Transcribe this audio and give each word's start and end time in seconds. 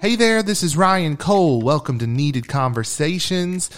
Hey 0.00 0.16
there, 0.16 0.42
this 0.42 0.62
is 0.62 0.78
Ryan 0.78 1.18
Cole. 1.18 1.60
Welcome 1.60 1.98
to 1.98 2.06
Needed 2.06 2.48
Conversations. 2.48 3.68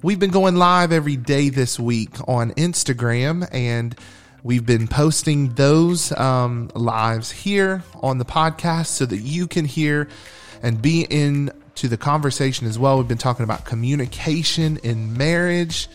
We've 0.00 0.20
been 0.20 0.30
going 0.30 0.54
live 0.54 0.92
every 0.92 1.16
day 1.16 1.48
this 1.48 1.76
week 1.76 2.10
on 2.28 2.52
Instagram, 2.52 3.48
and 3.50 3.98
we've 4.44 4.64
been 4.64 4.86
posting 4.86 5.54
those 5.54 6.12
um, 6.12 6.70
lives 6.76 7.32
here 7.32 7.82
on 8.00 8.18
the 8.18 8.24
podcast 8.24 8.86
so 8.90 9.06
that 9.06 9.16
you 9.16 9.48
can 9.48 9.64
hear 9.64 10.06
and 10.62 10.80
be 10.80 11.04
in 11.10 11.50
to 11.74 11.88
the 11.88 11.96
conversation 11.96 12.68
as 12.68 12.78
well. 12.78 12.98
We've 12.98 13.08
been 13.08 13.18
talking 13.18 13.42
about 13.42 13.64
communication 13.64 14.76
in 14.84 15.16
marriage. 15.16 15.88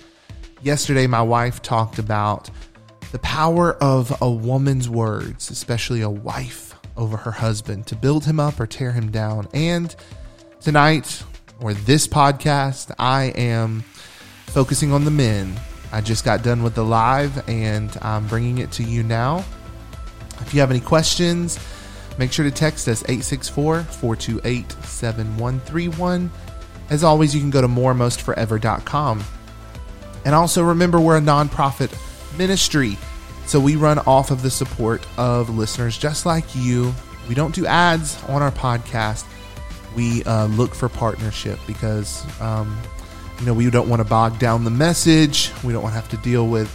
Yesterday, 0.63 1.07
my 1.07 1.21
wife 1.21 1.61
talked 1.61 1.97
about 1.97 2.49
the 3.13 3.19
power 3.19 3.75
of 3.75 4.21
a 4.21 4.29
woman's 4.29 4.89
words, 4.89 5.49
especially 5.49 6.01
a 6.01 6.09
wife 6.09 6.66
over 6.98 7.18
her 7.18 7.32
husband 7.32 7.88
to 7.88 7.95
build 7.95 8.25
him 8.25 8.39
up 8.39 8.59
or 8.59 8.68
tear 8.68 8.91
him 8.91 9.11
down. 9.11 9.47
And 9.54 9.96
tonight, 10.59 11.23
or 11.60 11.73
this 11.73 12.07
podcast, 12.07 12.93
I 13.00 13.25
am 13.36 13.82
focusing 14.47 14.92
on 14.92 15.06
the 15.06 15.11
men. 15.11 15.60
I 15.92 16.01
just 16.01 16.25
got 16.25 16.43
done 16.43 16.64
with 16.64 16.75
the 16.75 16.83
live 16.83 17.47
and 17.47 17.96
I'm 18.01 18.28
bringing 18.28 18.57
it 18.57 18.71
to 18.73 18.83
you 18.83 19.04
now. 19.04 19.46
If 20.42 20.54
you 20.54 20.60
have 20.60 20.71
any 20.71 20.79
questions, 20.79 21.60
make 22.18 22.32
sure 22.32 22.46
to 22.46 22.51
text 22.51 22.87
us 22.87 23.04
864 23.04 23.84
428 23.84 24.71
7131. 24.84 26.32
As 26.89 27.04
always, 27.04 27.34
you 27.34 27.42
can 27.42 27.50
go 27.50 27.61
to 27.61 27.68
moremostforever.com. 27.68 29.23
And 30.25 30.36
also 30.36 30.64
remember, 30.64 31.00
we're 31.00 31.18
a 31.18 31.21
nonprofit 31.21 31.92
ministry. 32.38 32.98
So 33.47 33.61
we 33.61 33.78
run 33.78 34.00
off 34.00 34.30
of 34.30 34.42
the 34.42 34.52
support 34.52 35.08
of 35.17 35.50
listeners 35.50 35.97
just 35.97 36.25
like 36.25 36.44
you. 36.53 36.94
We 37.30 37.33
don't 37.33 37.56
do 37.56 37.66
ads 37.66 38.22
on 38.25 38.42
our 38.42 38.52
podcast. 38.52 39.25
We 39.95 40.22
uh, 40.25 40.47
look 40.47 40.75
for 40.75 40.89
partnership 40.89 41.58
because, 41.66 42.25
um, 42.42 42.78
you 43.39 43.45
know, 43.45 43.53
we 43.53 43.70
don't 43.70 43.88
want 43.88 44.02
to 44.02 44.08
bog 44.08 44.38
down 44.38 44.66
the 44.66 44.70
message. 44.70 45.50
We 45.64 45.72
don't 45.72 45.81
want 45.81 45.95
to 45.95 46.02
have 46.02 46.09
to 46.09 46.18
deal 46.18 46.48
with, 46.48 46.70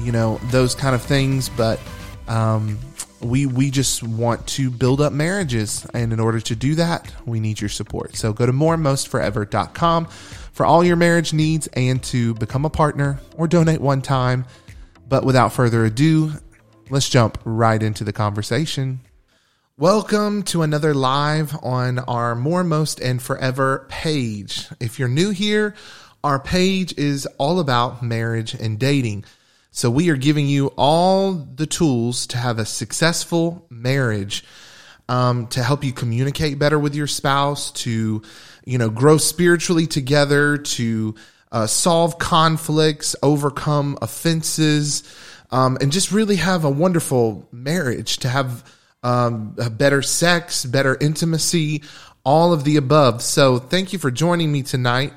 you 0.00 0.12
know, 0.12 0.38
those 0.44 0.76
kind 0.76 0.94
of 0.94 1.02
things. 1.02 1.48
But 1.48 1.80
um, 2.28 2.78
we 3.20 3.46
we 3.46 3.72
just 3.72 4.04
want 4.04 4.46
to 4.46 4.70
build 4.70 5.00
up 5.00 5.12
marriages, 5.12 5.84
and 5.92 6.12
in 6.12 6.20
order 6.20 6.38
to 6.38 6.54
do 6.54 6.76
that, 6.76 7.12
we 7.26 7.40
need 7.40 7.60
your 7.60 7.68
support. 7.68 8.14
So 8.14 8.32
go 8.32 8.46
to 8.46 8.52
moremostforever.com 8.52 10.06
for 10.52 10.66
all 10.66 10.84
your 10.84 10.96
marriage 10.96 11.32
needs 11.32 11.66
and 11.68 12.00
to 12.04 12.34
become 12.34 12.64
a 12.64 12.70
partner 12.70 13.18
or 13.36 13.48
donate 13.48 13.80
one 13.80 14.02
time 14.02 14.44
but 15.08 15.24
without 15.24 15.52
further 15.52 15.84
ado, 15.84 16.32
let's 16.90 17.08
jump 17.08 17.38
right 17.44 17.82
into 17.82 18.04
the 18.04 18.12
conversation. 18.12 19.00
Welcome 19.78 20.42
to 20.44 20.62
another 20.62 20.94
live 20.94 21.56
on 21.62 21.98
our 22.00 22.34
More, 22.34 22.62
Most, 22.62 23.00
and 23.00 23.20
Forever 23.20 23.86
page. 23.88 24.68
If 24.80 24.98
you're 24.98 25.08
new 25.08 25.30
here, 25.30 25.74
our 26.22 26.38
page 26.38 26.96
is 26.96 27.26
all 27.38 27.58
about 27.58 28.02
marriage 28.02 28.54
and 28.54 28.78
dating. 28.78 29.24
So 29.70 29.90
we 29.90 30.10
are 30.10 30.16
giving 30.16 30.46
you 30.46 30.68
all 30.76 31.32
the 31.32 31.66
tools 31.66 32.26
to 32.28 32.36
have 32.36 32.58
a 32.58 32.66
successful 32.66 33.66
marriage, 33.70 34.44
um, 35.08 35.46
to 35.48 35.62
help 35.62 35.82
you 35.82 35.92
communicate 35.92 36.58
better 36.58 36.78
with 36.78 36.94
your 36.94 37.06
spouse, 37.06 37.72
to 37.72 38.22
you 38.64 38.78
know 38.78 38.90
grow 38.90 39.16
spiritually 39.16 39.86
together, 39.86 40.58
to 40.58 41.14
uh, 41.52 41.66
solve 41.66 42.18
conflicts, 42.18 43.14
overcome 43.22 43.98
offenses, 44.02 45.04
um, 45.50 45.76
and 45.80 45.92
just 45.92 46.10
really 46.10 46.36
have 46.36 46.64
a 46.64 46.70
wonderful 46.70 47.46
marriage, 47.52 48.16
to 48.18 48.28
have 48.28 48.64
um, 49.02 49.54
better 49.72 50.00
sex, 50.02 50.64
better 50.64 50.96
intimacy, 51.00 51.82
all 52.24 52.52
of 52.52 52.64
the 52.64 52.76
above. 52.76 53.20
So 53.22 53.58
thank 53.58 53.92
you 53.92 53.98
for 53.98 54.10
joining 54.10 54.50
me 54.50 54.62
tonight. 54.62 55.12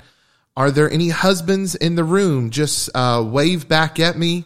Are 0.57 0.71
there 0.71 0.91
any 0.91 1.09
husbands 1.09 1.75
in 1.75 1.95
the 1.95 2.03
room? 2.03 2.49
Just 2.49 2.89
uh, 2.93 3.23
wave 3.25 3.67
back 3.67 3.99
at 3.99 4.17
me 4.17 4.45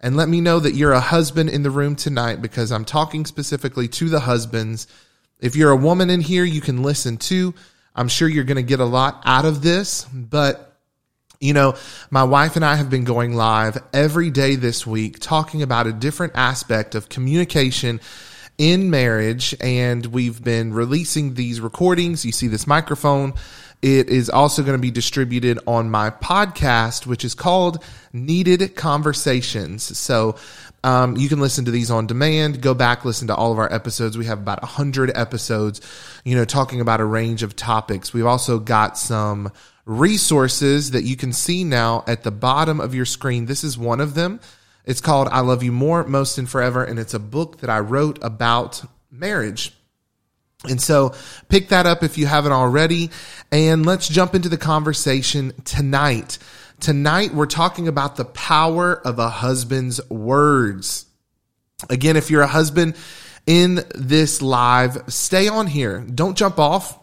and 0.00 0.16
let 0.16 0.28
me 0.28 0.40
know 0.40 0.60
that 0.60 0.74
you're 0.74 0.92
a 0.92 1.00
husband 1.00 1.48
in 1.48 1.62
the 1.62 1.70
room 1.70 1.96
tonight 1.96 2.42
because 2.42 2.70
I'm 2.70 2.84
talking 2.84 3.24
specifically 3.24 3.88
to 3.88 4.08
the 4.08 4.20
husbands. 4.20 4.86
If 5.40 5.56
you're 5.56 5.70
a 5.70 5.76
woman 5.76 6.10
in 6.10 6.20
here, 6.20 6.44
you 6.44 6.60
can 6.60 6.82
listen 6.82 7.16
too. 7.16 7.54
I'm 7.96 8.08
sure 8.08 8.28
you're 8.28 8.44
going 8.44 8.56
to 8.56 8.62
get 8.62 8.80
a 8.80 8.84
lot 8.84 9.22
out 9.24 9.44
of 9.44 9.62
this, 9.62 10.04
but 10.12 10.73
you 11.44 11.52
know, 11.52 11.74
my 12.10 12.24
wife 12.24 12.56
and 12.56 12.64
I 12.64 12.76
have 12.76 12.88
been 12.88 13.04
going 13.04 13.36
live 13.36 13.76
every 13.92 14.30
day 14.30 14.56
this 14.56 14.86
week 14.86 15.18
talking 15.20 15.60
about 15.60 15.86
a 15.86 15.92
different 15.92 16.32
aspect 16.36 16.94
of 16.94 17.10
communication 17.10 18.00
in 18.56 18.88
marriage. 18.88 19.54
And 19.60 20.06
we've 20.06 20.42
been 20.42 20.72
releasing 20.72 21.34
these 21.34 21.60
recordings. 21.60 22.24
You 22.24 22.32
see 22.32 22.48
this 22.48 22.66
microphone. 22.66 23.34
It 23.82 24.08
is 24.08 24.30
also 24.30 24.62
going 24.62 24.78
to 24.78 24.80
be 24.80 24.90
distributed 24.90 25.58
on 25.66 25.90
my 25.90 26.08
podcast, 26.08 27.06
which 27.06 27.26
is 27.26 27.34
called 27.34 27.84
Needed 28.14 28.74
Conversations. 28.74 29.98
So 29.98 30.36
um, 30.82 31.18
you 31.18 31.28
can 31.28 31.40
listen 31.40 31.66
to 31.66 31.70
these 31.70 31.90
on 31.90 32.06
demand. 32.06 32.62
Go 32.62 32.72
back, 32.72 33.04
listen 33.04 33.28
to 33.28 33.34
all 33.34 33.52
of 33.52 33.58
our 33.58 33.70
episodes. 33.70 34.16
We 34.16 34.24
have 34.24 34.38
about 34.38 34.62
100 34.62 35.14
episodes, 35.14 35.82
you 36.24 36.36
know, 36.36 36.46
talking 36.46 36.80
about 36.80 37.00
a 37.00 37.04
range 37.04 37.42
of 37.42 37.54
topics. 37.54 38.14
We've 38.14 38.24
also 38.24 38.58
got 38.58 38.96
some 38.96 39.52
resources 39.86 40.92
that 40.92 41.04
you 41.04 41.16
can 41.16 41.32
see 41.32 41.64
now 41.64 42.04
at 42.06 42.22
the 42.22 42.30
bottom 42.30 42.80
of 42.80 42.94
your 42.94 43.04
screen. 43.04 43.46
This 43.46 43.64
is 43.64 43.76
one 43.76 44.00
of 44.00 44.14
them. 44.14 44.40
It's 44.84 45.00
called 45.00 45.28
I 45.30 45.40
Love 45.40 45.62
You 45.62 45.72
More, 45.72 46.04
Most 46.04 46.38
and 46.38 46.48
Forever, 46.48 46.84
and 46.84 46.98
it's 46.98 47.14
a 47.14 47.18
book 47.18 47.60
that 47.60 47.70
I 47.70 47.80
wrote 47.80 48.18
about 48.22 48.82
marriage. 49.10 49.72
And 50.68 50.80
so 50.80 51.14
pick 51.48 51.68
that 51.68 51.86
up 51.86 52.02
if 52.02 52.18
you 52.18 52.26
haven't 52.26 52.52
already. 52.52 53.10
And 53.52 53.84
let's 53.84 54.08
jump 54.08 54.34
into 54.34 54.48
the 54.48 54.56
conversation 54.56 55.52
tonight. 55.64 56.38
Tonight, 56.80 57.34
we're 57.34 57.46
talking 57.46 57.88
about 57.88 58.16
the 58.16 58.24
power 58.24 58.94
of 58.94 59.18
a 59.18 59.28
husband's 59.28 60.06
words. 60.10 61.06
Again, 61.88 62.16
if 62.16 62.30
you're 62.30 62.42
a 62.42 62.46
husband 62.46 62.96
in 63.46 63.80
this 63.94 64.42
live, 64.42 65.02
stay 65.08 65.48
on 65.48 65.66
here. 65.66 66.00
Don't 66.00 66.36
jump 66.36 66.58
off. 66.58 66.98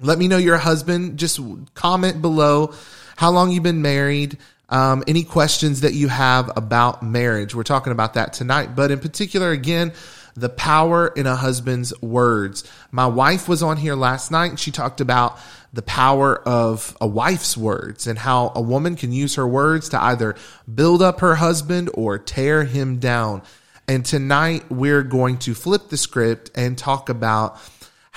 Let 0.00 0.18
me 0.18 0.28
know 0.28 0.36
your 0.36 0.58
husband. 0.58 1.18
Just 1.18 1.40
comment 1.74 2.22
below 2.22 2.72
how 3.16 3.30
long 3.30 3.50
you've 3.50 3.64
been 3.64 3.82
married. 3.82 4.38
Um, 4.68 5.02
any 5.08 5.24
questions 5.24 5.80
that 5.80 5.94
you 5.94 6.08
have 6.08 6.52
about 6.56 7.02
marriage. 7.02 7.54
We're 7.54 7.64
talking 7.64 7.92
about 7.92 8.14
that 8.14 8.32
tonight. 8.32 8.76
But 8.76 8.90
in 8.90 9.00
particular, 9.00 9.50
again, 9.50 9.92
the 10.36 10.48
power 10.48 11.08
in 11.08 11.26
a 11.26 11.34
husband's 11.34 11.98
words. 12.00 12.62
My 12.92 13.06
wife 13.06 13.48
was 13.48 13.62
on 13.62 13.76
here 13.76 13.96
last 13.96 14.30
night 14.30 14.50
and 14.50 14.60
she 14.60 14.70
talked 14.70 15.00
about 15.00 15.38
the 15.72 15.82
power 15.82 16.36
of 16.46 16.96
a 17.00 17.06
wife's 17.06 17.56
words 17.56 18.06
and 18.06 18.16
how 18.18 18.52
a 18.54 18.60
woman 18.60 18.94
can 18.94 19.10
use 19.10 19.34
her 19.34 19.48
words 19.48 19.88
to 19.88 20.02
either 20.02 20.36
build 20.72 21.02
up 21.02 21.20
her 21.20 21.34
husband 21.34 21.90
or 21.94 22.18
tear 22.18 22.62
him 22.62 22.98
down. 22.98 23.42
And 23.88 24.04
tonight 24.04 24.70
we're 24.70 25.02
going 25.02 25.38
to 25.38 25.54
flip 25.54 25.88
the 25.88 25.96
script 25.96 26.52
and 26.54 26.78
talk 26.78 27.08
about 27.08 27.58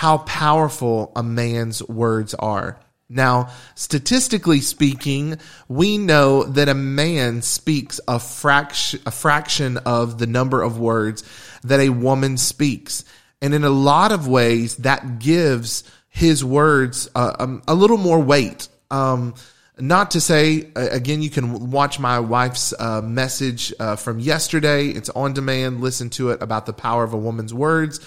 how 0.01 0.17
powerful 0.17 1.11
a 1.15 1.21
man's 1.21 1.83
words 1.83 2.33
are. 2.33 2.79
Now, 3.07 3.51
statistically 3.75 4.59
speaking, 4.59 5.37
we 5.67 5.99
know 5.99 6.41
that 6.41 6.67
a 6.69 6.73
man 6.73 7.43
speaks 7.43 8.01
a 8.07 8.17
fraction, 8.17 8.99
a 9.05 9.11
fraction 9.11 9.77
of 9.77 10.17
the 10.17 10.25
number 10.25 10.63
of 10.63 10.79
words 10.79 11.23
that 11.63 11.79
a 11.79 11.89
woman 11.89 12.37
speaks. 12.37 13.05
And 13.43 13.53
in 13.53 13.63
a 13.63 13.69
lot 13.69 14.11
of 14.11 14.27
ways, 14.27 14.77
that 14.77 15.19
gives 15.19 15.83
his 16.09 16.43
words 16.43 17.07
uh, 17.13 17.35
um, 17.37 17.61
a 17.67 17.75
little 17.75 17.97
more 17.97 18.19
weight. 18.19 18.69
Um, 18.89 19.35
not 19.77 20.09
to 20.11 20.21
say, 20.21 20.71
again, 20.75 21.21
you 21.21 21.29
can 21.29 21.69
watch 21.69 21.99
my 21.99 22.19
wife's 22.19 22.73
uh, 22.79 23.03
message 23.03 23.71
uh, 23.79 23.97
from 23.97 24.19
yesterday. 24.19 24.87
It's 24.87 25.09
on 25.09 25.33
demand. 25.33 25.79
Listen 25.79 26.09
to 26.11 26.31
it 26.31 26.41
about 26.41 26.65
the 26.65 26.73
power 26.73 27.03
of 27.03 27.13
a 27.13 27.17
woman's 27.17 27.53
words. 27.53 27.99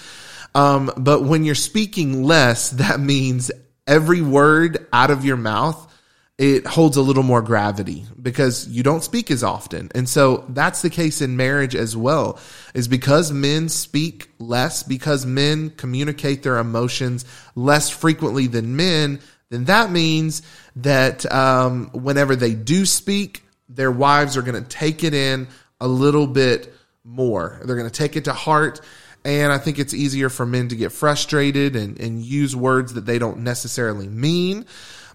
Um, 0.55 0.91
but 0.97 1.23
when 1.23 1.43
you're 1.43 1.53
speaking 1.53 2.23
less, 2.23 2.71
that 2.71 2.99
means 2.99 3.51
every 3.85 4.21
word 4.21 4.87
out 4.91 5.11
of 5.11 5.25
your 5.25 5.37
mouth, 5.37 5.91
it 6.37 6.65
holds 6.65 6.97
a 6.97 7.01
little 7.01 7.23
more 7.23 7.41
gravity 7.41 8.05
because 8.21 8.67
you 8.67 8.81
don't 8.81 9.03
speak 9.03 9.31
as 9.31 9.43
often. 9.43 9.89
And 9.93 10.07
so 10.07 10.45
that's 10.49 10.81
the 10.81 10.89
case 10.89 11.21
in 11.21 11.37
marriage 11.37 11.75
as 11.75 11.95
well, 11.95 12.39
is 12.73 12.87
because 12.87 13.31
men 13.31 13.69
speak 13.69 14.29
less, 14.39 14.83
because 14.83 15.25
men 15.25 15.69
communicate 15.69 16.43
their 16.43 16.57
emotions 16.57 17.25
less 17.55 17.89
frequently 17.89 18.47
than 18.47 18.75
men, 18.75 19.19
then 19.49 19.65
that 19.65 19.91
means 19.91 20.41
that 20.77 21.29
um, 21.31 21.89
whenever 21.93 22.35
they 22.35 22.53
do 22.53 22.85
speak, 22.85 23.43
their 23.69 23.91
wives 23.91 24.35
are 24.35 24.41
going 24.41 24.61
to 24.61 24.69
take 24.69 25.03
it 25.03 25.13
in 25.13 25.47
a 25.79 25.87
little 25.87 26.27
bit 26.27 26.73
more. 27.03 27.61
They're 27.63 27.77
going 27.77 27.89
to 27.89 27.95
take 27.95 28.15
it 28.15 28.25
to 28.25 28.33
heart 28.33 28.81
and 29.25 29.51
I 29.51 29.57
think 29.57 29.79
it's 29.79 29.93
easier 29.93 30.29
for 30.29 30.45
men 30.45 30.67
to 30.67 30.75
get 30.75 30.91
frustrated 30.91 31.75
and, 31.75 31.99
and 31.99 32.21
use 32.21 32.55
words 32.55 32.93
that 32.93 33.07
they 33.07 33.17
don't 33.17 33.39
necessarily 33.39 34.07
mean, 34.07 34.65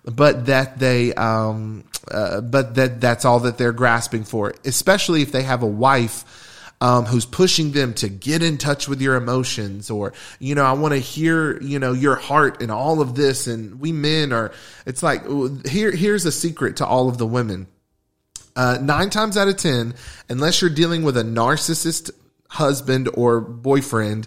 but 0.05 0.47
that 0.47 0.81
they, 0.81 1.15
um, 1.15 1.85
uh, 2.11 2.41
but 2.41 2.75
that 2.75 3.01
that's 3.01 3.25
all 3.25 3.41
that 3.41 3.57
they're 3.57 3.73
grasping 3.73 4.25
for, 4.25 4.53
especially 4.65 5.23
if 5.23 5.31
they 5.31 5.43
have 5.43 5.63
a 5.63 5.69
wife 5.69 6.25
um, 6.81 7.05
who's 7.05 7.25
pushing 7.25 7.71
them 7.71 7.95
to 7.95 8.09
get 8.09 8.43
in 8.43 8.59
touch 8.59 8.89
with 8.89 9.01
your 9.01 9.15
emotions 9.15 9.91
or, 9.91 10.13
you 10.41 10.57
know, 10.57 10.65
I 10.65 10.73
want 10.73 10.95
to 10.95 10.99
hear, 10.99 11.63
you 11.63 11.79
know, 11.79 11.93
your 11.93 12.17
heart 12.17 12.63
and 12.63 12.73
all 12.73 13.01
of 13.01 13.15
this. 13.15 13.47
And 13.47 13.79
we 13.79 13.93
men 13.93 14.33
are, 14.33 14.51
it's 14.87 15.05
like, 15.05 15.23
here, 15.67 15.93
here's 15.93 16.25
a 16.27 16.33
secret 16.33 16.79
to 16.79 16.87
all 16.87 17.09
of 17.09 17.19
the 17.19 17.27
women. 17.27 17.69
Uh, 18.57 18.79
nine 18.81 19.11
times 19.11 19.37
out 19.37 19.47
of 19.47 19.57
10, 19.57 19.95
unless 20.29 20.61
you're 20.61 20.71
dealing 20.71 21.05
with 21.05 21.17
a 21.17 21.23
narcissist 21.23 22.11
husband 22.51 23.09
or 23.15 23.41
boyfriend, 23.41 24.27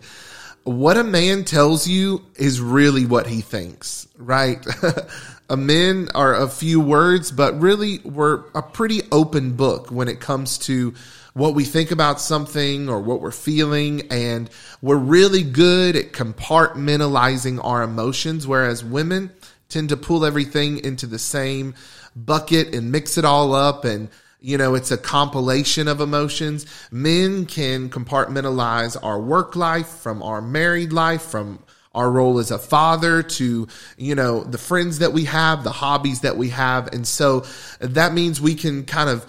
what 0.64 0.98
a 0.98 1.04
man 1.04 1.44
tells 1.44 1.88
you 1.88 2.26
is 2.36 2.62
really 2.62 3.06
what 3.06 3.28
he 3.28 3.42
thinks, 3.42 4.08
right? 4.18 4.66
a 5.50 5.58
men 5.58 6.08
are 6.16 6.34
a 6.34 6.48
few 6.48 6.80
words, 6.80 7.32
but 7.32 7.60
really 7.60 8.00
we're 8.00 8.46
a 8.56 8.62
pretty 8.62 9.02
open 9.12 9.54
book 9.56 9.92
when 9.92 10.08
it 10.08 10.22
comes 10.22 10.58
to 10.60 10.94
what 11.34 11.54
we 11.54 11.66
think 11.66 11.92
about 11.92 12.22
something 12.22 12.88
or 12.88 13.02
what 13.02 13.20
we're 13.20 13.32
feeling. 13.32 14.04
And 14.10 14.50
we're 14.82 14.96
really 14.96 15.44
good 15.44 15.98
at 15.98 16.14
compartmentalizing 16.14 17.64
our 17.64 17.84
emotions, 17.84 18.48
whereas 18.48 18.86
women 18.86 19.32
tend 19.68 19.90
to 19.90 19.98
pull 19.98 20.26
everything 20.26 20.80
into 20.80 21.08
the 21.08 21.20
same 21.20 21.76
bucket 22.16 22.74
and 22.74 22.92
mix 22.92 23.18
it 23.18 23.26
all 23.26 23.54
up 23.54 23.84
and 23.84 24.10
you 24.44 24.58
know, 24.58 24.76
it's 24.76 24.92
a 24.92 24.98
compilation 24.98 25.88
of 25.88 26.02
emotions. 26.02 26.66
Men 26.92 27.46
can 27.46 27.90
compartmentalize 27.90 29.02
our 29.02 29.20
work 29.20 29.56
life 29.56 29.88
from 29.88 30.22
our 30.22 30.42
married 30.42 30.92
life, 30.92 31.22
from 31.22 31.64
our 31.96 32.12
role 32.12 32.40
as 32.40 32.52
a 32.52 32.60
father 32.60 33.24
to, 33.24 33.68
you 33.98 34.16
know, 34.16 34.44
the 34.44 34.58
friends 34.58 35.00
that 35.00 35.14
we 35.14 35.24
have, 35.26 35.64
the 35.64 35.72
hobbies 35.72 36.22
that 36.22 36.36
we 36.36 36.50
have. 36.50 36.94
And 36.94 37.08
so 37.08 37.46
that 37.80 38.14
means 38.14 38.42
we 38.42 38.56
can 38.56 38.84
kind 38.84 39.10
of 39.10 39.26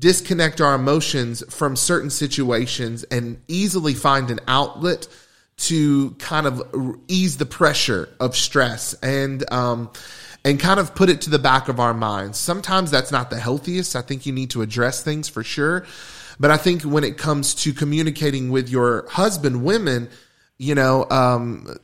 disconnect 0.00 0.60
our 0.60 0.74
emotions 0.74 1.44
from 1.54 1.76
certain 1.76 2.10
situations 2.10 3.04
and 3.04 3.40
easily 3.46 3.94
find 3.94 4.32
an 4.32 4.40
outlet 4.48 5.06
to 5.58 6.10
kind 6.18 6.46
of 6.46 6.62
ease 7.08 7.38
the 7.38 7.46
pressure 7.46 8.08
of 8.20 8.36
stress. 8.36 8.94
And, 9.02 9.50
um, 9.52 9.90
and 10.46 10.60
kind 10.60 10.78
of 10.78 10.94
put 10.94 11.08
it 11.08 11.22
to 11.22 11.30
the 11.30 11.40
back 11.40 11.68
of 11.68 11.80
our 11.80 11.92
minds. 11.92 12.38
Sometimes 12.38 12.92
that's 12.92 13.10
not 13.10 13.30
the 13.30 13.40
healthiest. 13.40 13.96
I 13.96 14.00
think 14.00 14.26
you 14.26 14.32
need 14.32 14.50
to 14.50 14.62
address 14.62 15.02
things 15.02 15.28
for 15.28 15.42
sure. 15.42 15.84
But 16.38 16.52
I 16.52 16.56
think 16.56 16.82
when 16.82 17.02
it 17.02 17.18
comes 17.18 17.52
to 17.56 17.72
communicating 17.72 18.52
with 18.52 18.68
your 18.68 19.08
husband, 19.08 19.64
women, 19.64 20.08
you 20.56 20.76
know, 20.76 21.04
um, 21.10 21.76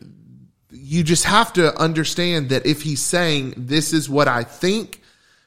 you 0.70 1.02
just 1.02 1.24
have 1.24 1.52
to 1.54 1.76
understand 1.76 2.50
that 2.50 2.64
if 2.64 2.82
he's 2.82 3.00
saying, 3.00 3.54
this 3.56 3.92
is 3.92 4.08
what 4.08 4.28
I 4.28 4.44
think, 4.44 5.02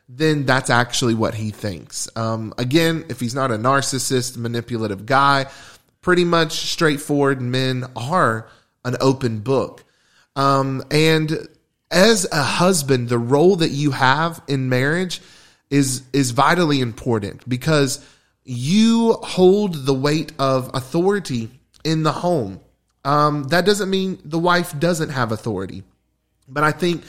then 0.09 0.45
that's 0.45 0.69
actually 0.69 1.13
what 1.13 1.35
he 1.35 1.51
thinks. 1.51 2.09
Um, 2.17 2.53
again, 2.57 3.05
if 3.07 3.21
he's 3.21 3.33
not 3.33 3.49
a 3.49 3.55
narcissist, 3.55 4.35
manipulative 4.35 5.05
guy, 5.05 5.45
pretty 6.05 6.23
much 6.23 6.51
straightforward 6.51 7.41
men 7.41 7.83
are 7.95 8.47
an 8.83 8.95
open 9.01 9.39
book. 9.39 9.83
Um, 10.35 10.83
and 10.91 11.47
as 11.89 12.27
a 12.31 12.43
husband, 12.43 13.09
the 13.09 13.17
role 13.17 13.55
that 13.55 13.71
you 13.71 13.89
have 13.89 14.39
in 14.47 14.69
marriage 14.69 15.19
is 15.71 16.03
is 16.13 16.29
vitally 16.29 16.79
important 16.79 17.49
because 17.49 18.05
you 18.43 19.13
hold 19.13 19.87
the 19.87 19.95
weight 19.95 20.31
of 20.37 20.69
authority 20.75 21.49
in 21.83 22.03
the 22.03 22.11
home. 22.11 22.59
Um, 23.03 23.45
that 23.45 23.65
doesn't 23.65 23.89
mean 23.89 24.19
the 24.23 24.37
wife 24.37 24.77
doesn't 24.77 25.09
have 25.09 25.31
authority, 25.31 25.81
but 26.47 26.63
I 26.63 26.71
think 26.71 27.03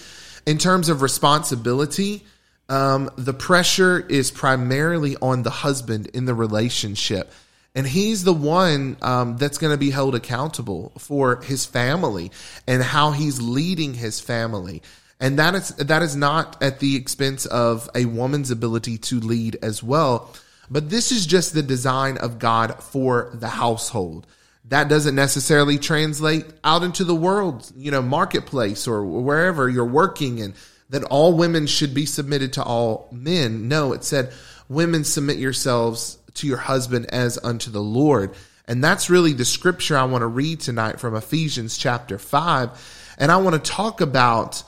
in 0.46 0.56
terms 0.56 0.88
of 0.88 1.02
responsibility, 1.02 2.24
um, 2.70 3.10
the 3.18 3.34
pressure 3.34 3.98
is 4.00 4.30
primarily 4.30 5.16
on 5.20 5.42
the 5.42 5.50
husband 5.50 6.06
in 6.14 6.24
the 6.24 6.34
relationship 6.34 7.30
and 7.76 7.86
he's 7.86 8.24
the 8.24 8.32
one 8.32 8.96
um, 9.02 9.36
that's 9.36 9.58
going 9.58 9.72
to 9.72 9.78
be 9.78 9.90
held 9.90 10.16
accountable 10.16 10.90
for 10.98 11.42
his 11.42 11.64
family 11.64 12.32
and 12.66 12.82
how 12.82 13.12
he's 13.12 13.40
leading 13.40 13.94
his 13.94 14.18
family. 14.18 14.82
And 15.20 15.38
that 15.38 15.54
is 15.54 15.68
that 15.76 16.02
is 16.02 16.16
not 16.16 16.60
at 16.60 16.80
the 16.80 16.96
expense 16.96 17.46
of 17.46 17.88
a 17.94 18.06
woman's 18.06 18.50
ability 18.50 18.98
to 18.98 19.20
lead 19.20 19.58
as 19.62 19.82
well 19.82 20.34
but 20.70 20.90
this 20.90 21.12
is 21.12 21.26
just 21.26 21.54
the 21.54 21.62
design 21.62 22.18
of 22.18 22.38
god 22.38 22.82
for 22.82 23.30
the 23.34 23.48
household. 23.48 24.26
That 24.68 24.88
doesn't 24.88 25.14
necessarily 25.14 25.78
translate 25.78 26.44
out 26.64 26.82
into 26.82 27.04
the 27.04 27.14
world 27.14 27.70
you 27.76 27.90
know 27.90 28.02
marketplace 28.02 28.88
or 28.88 29.04
wherever 29.04 29.68
you're 29.68 29.84
working 29.84 30.40
and 30.40 30.54
that 30.88 31.04
all 31.04 31.32
women 31.36 31.66
should 31.66 31.94
be 31.94 32.06
submitted 32.06 32.54
to 32.54 32.62
all 32.62 33.08
men. 33.12 33.68
No 33.68 33.92
it 33.92 34.04
said 34.04 34.32
women 34.68 35.04
submit 35.04 35.38
yourselves 35.38 36.18
to 36.36 36.46
your 36.46 36.56
husband 36.58 37.06
as 37.10 37.38
unto 37.42 37.70
the 37.70 37.82
Lord. 37.82 38.34
And 38.68 38.82
that's 38.82 39.10
really 39.10 39.32
the 39.32 39.44
scripture 39.44 39.96
I 39.96 40.04
want 40.04 40.22
to 40.22 40.26
read 40.26 40.60
tonight 40.60 40.98
from 40.98 41.14
Ephesians 41.14 41.78
chapter 41.78 42.18
5. 42.18 43.14
And 43.18 43.30
I 43.30 43.36
want 43.38 43.62
to 43.62 43.70
talk 43.70 44.00
about 44.00 44.62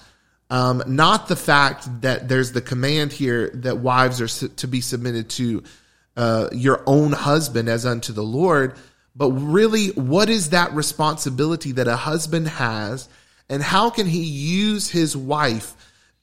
um, 0.50 0.82
not 0.86 1.28
the 1.28 1.36
fact 1.36 2.02
that 2.02 2.28
there's 2.28 2.52
the 2.52 2.62
command 2.62 3.12
here 3.12 3.50
that 3.54 3.78
wives 3.78 4.20
are 4.20 4.48
to 4.48 4.68
be 4.68 4.80
submitted 4.80 5.28
to 5.30 5.62
uh, 6.16 6.48
your 6.52 6.82
own 6.86 7.12
husband 7.12 7.68
as 7.68 7.84
unto 7.84 8.12
the 8.12 8.22
Lord, 8.22 8.74
but 9.14 9.30
really, 9.32 9.88
what 9.88 10.30
is 10.30 10.50
that 10.50 10.72
responsibility 10.74 11.72
that 11.72 11.88
a 11.88 11.96
husband 11.96 12.48
has, 12.48 13.08
and 13.48 13.62
how 13.62 13.90
can 13.90 14.06
he 14.06 14.22
use 14.22 14.88
his 14.88 15.16
wife 15.16 15.74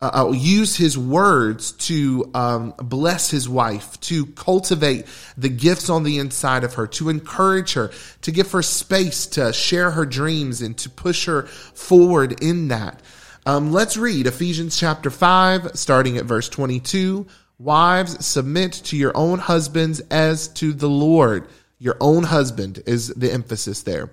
uh, 0.05 0.25
uh, 0.25 0.31
use 0.31 0.75
his 0.75 0.97
words 0.97 1.71
to 1.71 2.29
um, 2.35 2.75
bless 2.77 3.31
his 3.31 3.49
wife, 3.49 3.99
to 4.01 4.27
cultivate 4.27 5.05
the 5.35 5.49
gifts 5.49 5.89
on 5.89 6.03
the 6.03 6.19
inside 6.19 6.63
of 6.63 6.75
her, 6.75 6.85
to 6.85 7.09
encourage 7.09 7.73
her, 7.73 7.89
to 8.21 8.31
give 8.31 8.51
her 8.51 8.61
space 8.61 9.25
to 9.25 9.51
share 9.51 9.91
her 9.91 10.05
dreams 10.05 10.61
and 10.61 10.77
to 10.77 10.89
push 10.91 11.25
her 11.25 11.43
forward 11.43 12.43
in 12.43 12.67
that. 12.67 13.01
Um, 13.47 13.71
let's 13.71 13.97
read 13.97 14.27
Ephesians 14.27 14.77
chapter 14.77 15.09
5, 15.09 15.71
starting 15.73 16.17
at 16.17 16.25
verse 16.25 16.49
22. 16.49 17.25
Wives, 17.57 18.23
submit 18.23 18.73
to 18.73 18.97
your 18.97 19.15
own 19.15 19.39
husbands 19.39 20.01
as 20.11 20.49
to 20.49 20.71
the 20.71 20.89
Lord. 20.89 21.47
Your 21.79 21.97
own 21.99 22.23
husband 22.23 22.83
is 22.85 23.07
the 23.07 23.31
emphasis 23.31 23.81
there. 23.81 24.11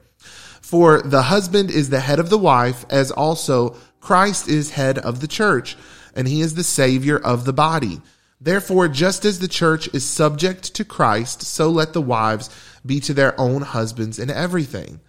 For 0.63 1.03
the 1.03 1.23
husband 1.23 1.71
is 1.71 1.91
the 1.91 2.01
head 2.01 2.19
of 2.19 2.31
the 2.31 2.39
wife, 2.39 2.87
as 2.89 3.11
also 3.11 3.77
Christ 4.03 4.49
is 4.49 4.73
head 4.73 4.99
of 4.99 5.21
the 5.21 5.29
church, 5.29 5.77
and 6.15 6.29
he 6.29 6.43
is 6.43 6.55
the 6.55 6.65
savior 6.65 7.17
of 7.17 7.45
the 7.45 7.53
body. 7.53 8.03
Therefore, 8.41 8.89
just 8.89 9.25
as 9.25 9.39
the 9.39 9.49
church 9.49 9.89
is 9.95 10.05
subject 10.05 10.75
to 10.75 10.85
Christ, 10.85 11.43
so 11.43 11.71
let 11.71 11.93
the 11.93 12.03
wives 12.03 12.51
be 12.85 12.99
to 12.99 13.15
their 13.15 13.41
own 13.41 13.63
husbands 13.63 14.19
in 14.19 14.29
everything. 14.29 15.01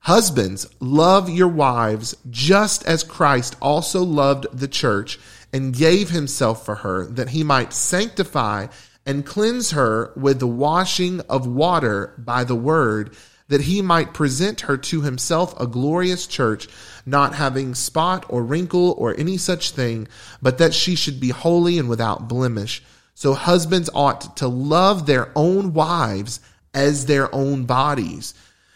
Husbands, 0.00 0.66
love 0.80 1.28
your 1.28 1.46
wives 1.46 2.16
just 2.30 2.84
as 2.86 3.04
Christ 3.04 3.54
also 3.60 4.02
loved 4.02 4.46
the 4.50 4.66
church 4.66 5.20
and 5.52 5.76
gave 5.76 6.08
himself 6.08 6.64
for 6.64 6.76
her, 6.76 7.06
that 7.06 7.28
he 7.28 7.44
might 7.44 7.74
sanctify 7.74 8.68
and 9.04 9.26
cleanse 9.26 9.72
her 9.72 10.10
with 10.16 10.40
the 10.40 10.46
washing 10.46 11.20
of 11.28 11.46
water 11.46 12.14
by 12.16 12.44
the 12.44 12.56
word 12.56 13.14
that 13.52 13.60
he 13.60 13.82
might 13.82 14.14
present 14.14 14.62
her 14.62 14.78
to 14.78 15.02
himself 15.02 15.58
a 15.60 15.66
glorious 15.66 16.26
church, 16.26 16.66
not 17.04 17.34
having 17.34 17.74
spot 17.74 18.24
or 18.28 18.42
wrinkle 18.42 18.94
or 18.96 19.14
any 19.18 19.36
such 19.36 19.72
thing, 19.72 20.08
but 20.40 20.56
that 20.56 20.72
she 20.72 20.94
should 20.94 21.20
be 21.20 21.28
holy 21.28 21.78
and 21.78 21.86
without 21.86 22.28
blemish. 22.28 22.82
So 23.14 23.34
husbands 23.34 23.90
ought 23.94 24.38
to 24.38 24.48
love 24.48 25.04
their 25.04 25.30
own 25.36 25.74
wives 25.74 26.40
as 26.72 27.04
their 27.04 27.32
own 27.34 27.64
bodies. 27.66 28.32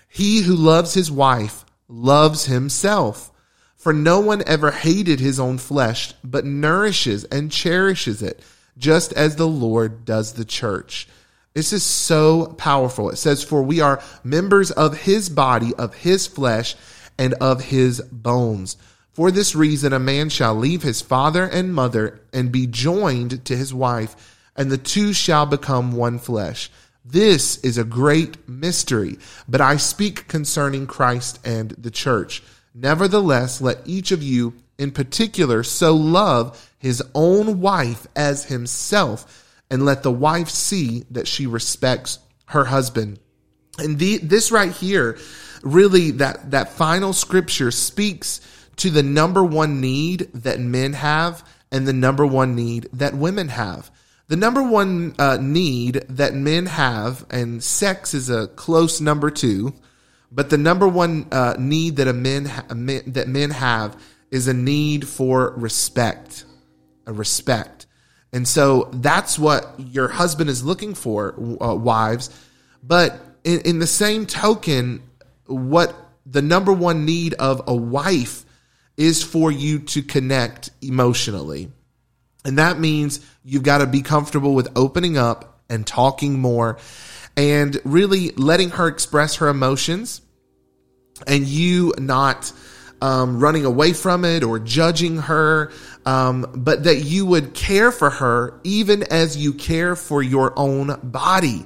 He 0.08 0.42
who 0.42 0.54
loves 0.54 0.92
his 0.92 1.10
wife 1.10 1.64
loves 1.88 2.44
himself. 2.44 3.32
For 3.76 3.94
no 3.94 4.20
one 4.20 4.42
ever 4.46 4.72
hated 4.72 5.20
his 5.20 5.40
own 5.40 5.56
flesh, 5.56 6.12
but 6.22 6.44
nourishes 6.44 7.24
and 7.24 7.50
cherishes 7.50 8.20
it, 8.20 8.42
just 8.76 9.14
as 9.14 9.36
the 9.36 9.48
Lord 9.48 10.04
does 10.04 10.34
the 10.34 10.44
church 10.44 11.08
this 11.56 11.72
is 11.72 11.82
so 11.82 12.48
powerful. 12.58 13.08
It 13.08 13.16
says, 13.16 13.42
For 13.42 13.62
we 13.62 13.80
are 13.80 14.02
members 14.22 14.70
of 14.70 14.94
his 14.94 15.30
body, 15.30 15.74
of 15.76 15.94
his 15.94 16.26
flesh, 16.26 16.76
and 17.16 17.32
of 17.40 17.62
his 17.62 18.02
bones. 18.02 18.76
For 19.14 19.30
this 19.30 19.56
reason, 19.56 19.94
a 19.94 19.98
man 19.98 20.28
shall 20.28 20.54
leave 20.54 20.82
his 20.82 21.00
father 21.00 21.44
and 21.44 21.72
mother 21.72 22.20
and 22.30 22.52
be 22.52 22.66
joined 22.66 23.42
to 23.46 23.56
his 23.56 23.72
wife, 23.72 24.38
and 24.54 24.70
the 24.70 24.76
two 24.76 25.14
shall 25.14 25.46
become 25.46 25.92
one 25.92 26.18
flesh. 26.18 26.70
This 27.02 27.56
is 27.60 27.78
a 27.78 27.84
great 27.84 28.46
mystery, 28.46 29.16
but 29.48 29.62
I 29.62 29.78
speak 29.78 30.28
concerning 30.28 30.86
Christ 30.86 31.40
and 31.42 31.70
the 31.70 31.90
church. 31.90 32.42
Nevertheless, 32.74 33.62
let 33.62 33.78
each 33.86 34.12
of 34.12 34.22
you 34.22 34.52
in 34.76 34.90
particular 34.90 35.62
so 35.62 35.94
love 35.96 36.70
his 36.78 37.02
own 37.14 37.62
wife 37.62 38.06
as 38.14 38.44
himself 38.44 39.44
and 39.70 39.84
let 39.84 40.02
the 40.02 40.12
wife 40.12 40.48
see 40.48 41.04
that 41.10 41.28
she 41.28 41.46
respects 41.46 42.18
her 42.46 42.64
husband. 42.64 43.18
And 43.78 43.98
the, 43.98 44.18
this 44.18 44.50
right 44.50 44.72
here, 44.72 45.18
really 45.62 46.12
that, 46.12 46.52
that 46.52 46.72
final 46.72 47.12
scripture 47.12 47.70
speaks 47.70 48.40
to 48.76 48.90
the 48.90 49.02
number 49.02 49.44
one 49.44 49.80
need 49.80 50.30
that 50.34 50.60
men 50.60 50.92
have 50.92 51.46
and 51.72 51.86
the 51.86 51.92
number 51.92 52.26
one 52.26 52.54
need 52.54 52.88
that 52.92 53.14
women 53.14 53.48
have. 53.48 53.90
The 54.28 54.36
number 54.36 54.62
one 54.62 55.14
uh, 55.18 55.38
need 55.40 56.04
that 56.08 56.34
men 56.34 56.66
have, 56.66 57.24
and 57.30 57.62
sex 57.62 58.12
is 58.12 58.28
a 58.28 58.48
close 58.48 59.00
number 59.00 59.30
two, 59.30 59.72
but 60.32 60.50
the 60.50 60.58
number 60.58 60.88
one 60.88 61.28
uh, 61.30 61.54
need 61.58 61.96
that 61.96 62.08
a 62.08 62.12
men, 62.12 62.46
ha- 62.46 62.74
men 62.74 63.02
that 63.06 63.28
men 63.28 63.50
have 63.50 64.00
is 64.30 64.48
a 64.48 64.54
need 64.54 65.06
for 65.06 65.52
respect, 65.56 66.44
a 67.06 67.12
respect, 67.12 67.75
and 68.32 68.46
so 68.46 68.88
that's 68.92 69.38
what 69.38 69.74
your 69.78 70.08
husband 70.08 70.50
is 70.50 70.64
looking 70.64 70.94
for, 70.94 71.34
uh, 71.60 71.74
wives. 71.74 72.30
But 72.82 73.20
in, 73.44 73.60
in 73.60 73.78
the 73.78 73.86
same 73.86 74.26
token, 74.26 75.02
what 75.46 75.94
the 76.26 76.42
number 76.42 76.72
one 76.72 77.04
need 77.04 77.34
of 77.34 77.62
a 77.66 77.74
wife 77.74 78.44
is 78.96 79.22
for 79.22 79.50
you 79.52 79.78
to 79.78 80.02
connect 80.02 80.70
emotionally. 80.82 81.70
And 82.44 82.58
that 82.58 82.78
means 82.78 83.20
you've 83.44 83.62
got 83.62 83.78
to 83.78 83.86
be 83.86 84.02
comfortable 84.02 84.54
with 84.54 84.68
opening 84.76 85.16
up 85.18 85.60
and 85.68 85.86
talking 85.86 86.40
more 86.40 86.78
and 87.36 87.78
really 87.84 88.30
letting 88.32 88.70
her 88.70 88.88
express 88.88 89.36
her 89.36 89.48
emotions 89.48 90.20
and 91.26 91.44
you 91.44 91.92
not 91.98 92.52
um, 93.06 93.38
running 93.38 93.64
away 93.64 93.92
from 93.92 94.24
it 94.24 94.42
or 94.42 94.58
judging 94.58 95.18
her, 95.18 95.70
um, 96.04 96.44
but 96.56 96.82
that 96.84 96.96
you 97.04 97.24
would 97.24 97.54
care 97.54 97.92
for 97.92 98.10
her 98.10 98.60
even 98.64 99.04
as 99.04 99.36
you 99.36 99.52
care 99.52 99.94
for 99.94 100.24
your 100.24 100.52
own 100.58 100.98
body, 101.04 101.64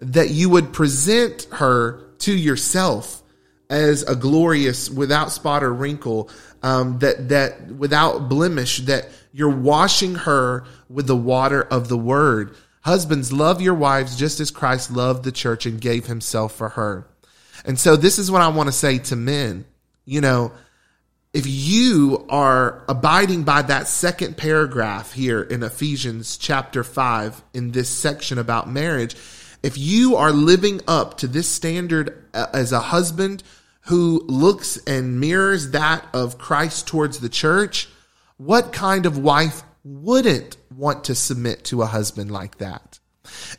that 0.00 0.30
you 0.30 0.50
would 0.50 0.72
present 0.72 1.46
her 1.52 2.00
to 2.18 2.36
yourself 2.36 3.22
as 3.70 4.02
a 4.02 4.16
glorious, 4.16 4.90
without 4.90 5.30
spot 5.30 5.62
or 5.62 5.72
wrinkle, 5.72 6.28
um, 6.64 6.98
that 6.98 7.28
that 7.28 7.68
without 7.68 8.28
blemish, 8.28 8.78
that 8.78 9.08
you're 9.32 9.56
washing 9.56 10.16
her 10.16 10.64
with 10.88 11.06
the 11.06 11.16
water 11.16 11.62
of 11.62 11.88
the 11.88 11.96
word. 11.96 12.56
Husbands, 12.80 13.32
love 13.32 13.62
your 13.62 13.74
wives 13.74 14.16
just 14.16 14.40
as 14.40 14.50
Christ 14.50 14.90
loved 14.90 15.22
the 15.22 15.30
church 15.30 15.64
and 15.64 15.80
gave 15.80 16.06
himself 16.06 16.56
for 16.56 16.70
her. 16.70 17.06
And 17.64 17.78
so 17.78 17.94
this 17.94 18.18
is 18.18 18.32
what 18.32 18.42
I 18.42 18.48
want 18.48 18.66
to 18.66 18.72
say 18.72 18.98
to 18.98 19.14
men. 19.14 19.64
You 20.04 20.20
know, 20.20 20.50
if 21.32 21.46
you 21.46 22.26
are 22.28 22.84
abiding 22.88 23.44
by 23.44 23.62
that 23.62 23.88
second 23.88 24.36
paragraph 24.36 25.14
here 25.14 25.40
in 25.40 25.62
Ephesians 25.62 26.36
chapter 26.36 26.84
5 26.84 27.42
in 27.54 27.72
this 27.72 27.88
section 27.88 28.38
about 28.38 28.68
marriage, 28.70 29.16
if 29.62 29.78
you 29.78 30.16
are 30.16 30.32
living 30.32 30.80
up 30.86 31.16
to 31.18 31.26
this 31.26 31.48
standard 31.48 32.22
uh, 32.34 32.46
as 32.52 32.72
a 32.72 32.80
husband 32.80 33.42
who 33.86 34.22
looks 34.26 34.76
and 34.86 35.20
mirrors 35.20 35.70
that 35.70 36.06
of 36.12 36.36
Christ 36.36 36.86
towards 36.86 37.20
the 37.20 37.30
church, 37.30 37.88
what 38.36 38.72
kind 38.72 39.06
of 39.06 39.16
wife 39.16 39.62
wouldn't 39.84 40.58
want 40.76 41.04
to 41.04 41.14
submit 41.14 41.64
to 41.64 41.80
a 41.80 41.86
husband 41.86 42.30
like 42.30 42.58
that? 42.58 42.98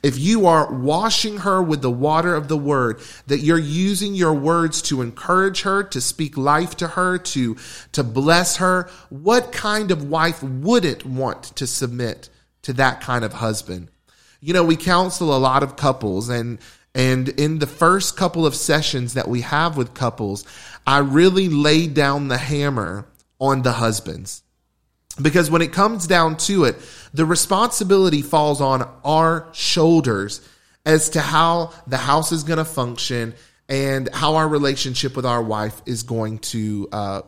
If 0.02 0.18
you 0.18 0.46
are 0.46 0.74
washing 0.74 1.38
her 1.40 1.62
with 1.62 1.82
the 1.82 1.90
water 1.90 2.36
of 2.36 2.48
the 2.48 2.58
word, 2.58 3.00
that 3.28 3.40
you're 3.40 3.58
using 3.58 4.14
your 4.14 4.34
words 4.34 4.82
to 4.84 5.02
encourage 5.02 5.62
her, 5.62 5.84
to 5.84 6.02
speak 6.02 6.38
life 6.38 6.76
to 6.78 6.88
her, 6.90 7.18
to, 7.18 7.56
to 7.94 8.04
bless 8.04 8.58
her, 8.58 8.90
what 9.10 9.52
kind 9.52 9.92
of 9.92 10.10
wife 10.10 10.44
wouldn't 10.44 11.06
want 11.06 11.44
to 11.56 11.66
submit 11.66 12.30
to 12.64 12.74
that 12.74 13.02
kind 13.02 13.24
of 13.24 13.34
husband? 13.34 13.90
You 14.42 14.54
know, 14.54 14.64
we 14.64 14.76
counsel 14.76 15.36
a 15.36 15.40
lot 15.40 15.64
of 15.64 15.78
couples 15.78 16.30
and 16.30 16.60
and 16.96 17.30
in 17.30 17.58
the 17.58 17.66
first 17.66 18.18
couple 18.18 18.46
of 18.46 18.54
sessions 18.54 19.16
that 19.16 19.28
we 19.28 19.42
have 19.42 19.78
with 19.78 19.96
couples, 19.96 20.46
I 20.86 21.00
really 21.00 21.50
laid 21.50 21.96
down 21.96 22.28
the 22.28 22.38
hammer 22.38 23.08
on 23.40 23.64
the 23.64 23.72
husbands. 23.72 24.43
Because 25.22 25.52
when 25.52 25.62
it 25.62 25.72
comes 25.72 26.08
down 26.08 26.38
to 26.38 26.64
it, 26.64 26.76
the 27.14 27.26
responsibility 27.26 28.22
falls 28.22 28.62
on 28.62 28.90
our 29.06 29.48
shoulders 29.54 30.48
as 30.86 31.12
to 31.12 31.22
how 31.22 31.72
the 31.88 31.98
house 31.98 32.32
is 32.32 32.44
going 32.44 32.58
to 32.58 32.66
function 32.66 33.36
and 33.70 34.10
how 34.14 34.36
our 34.36 34.48
relationship 34.48 35.16
with 35.16 35.26
our 35.26 35.42
wife 35.42 35.82
is 35.86 36.04
going 36.04 36.40
to 36.40 36.90
uh, 36.92 37.22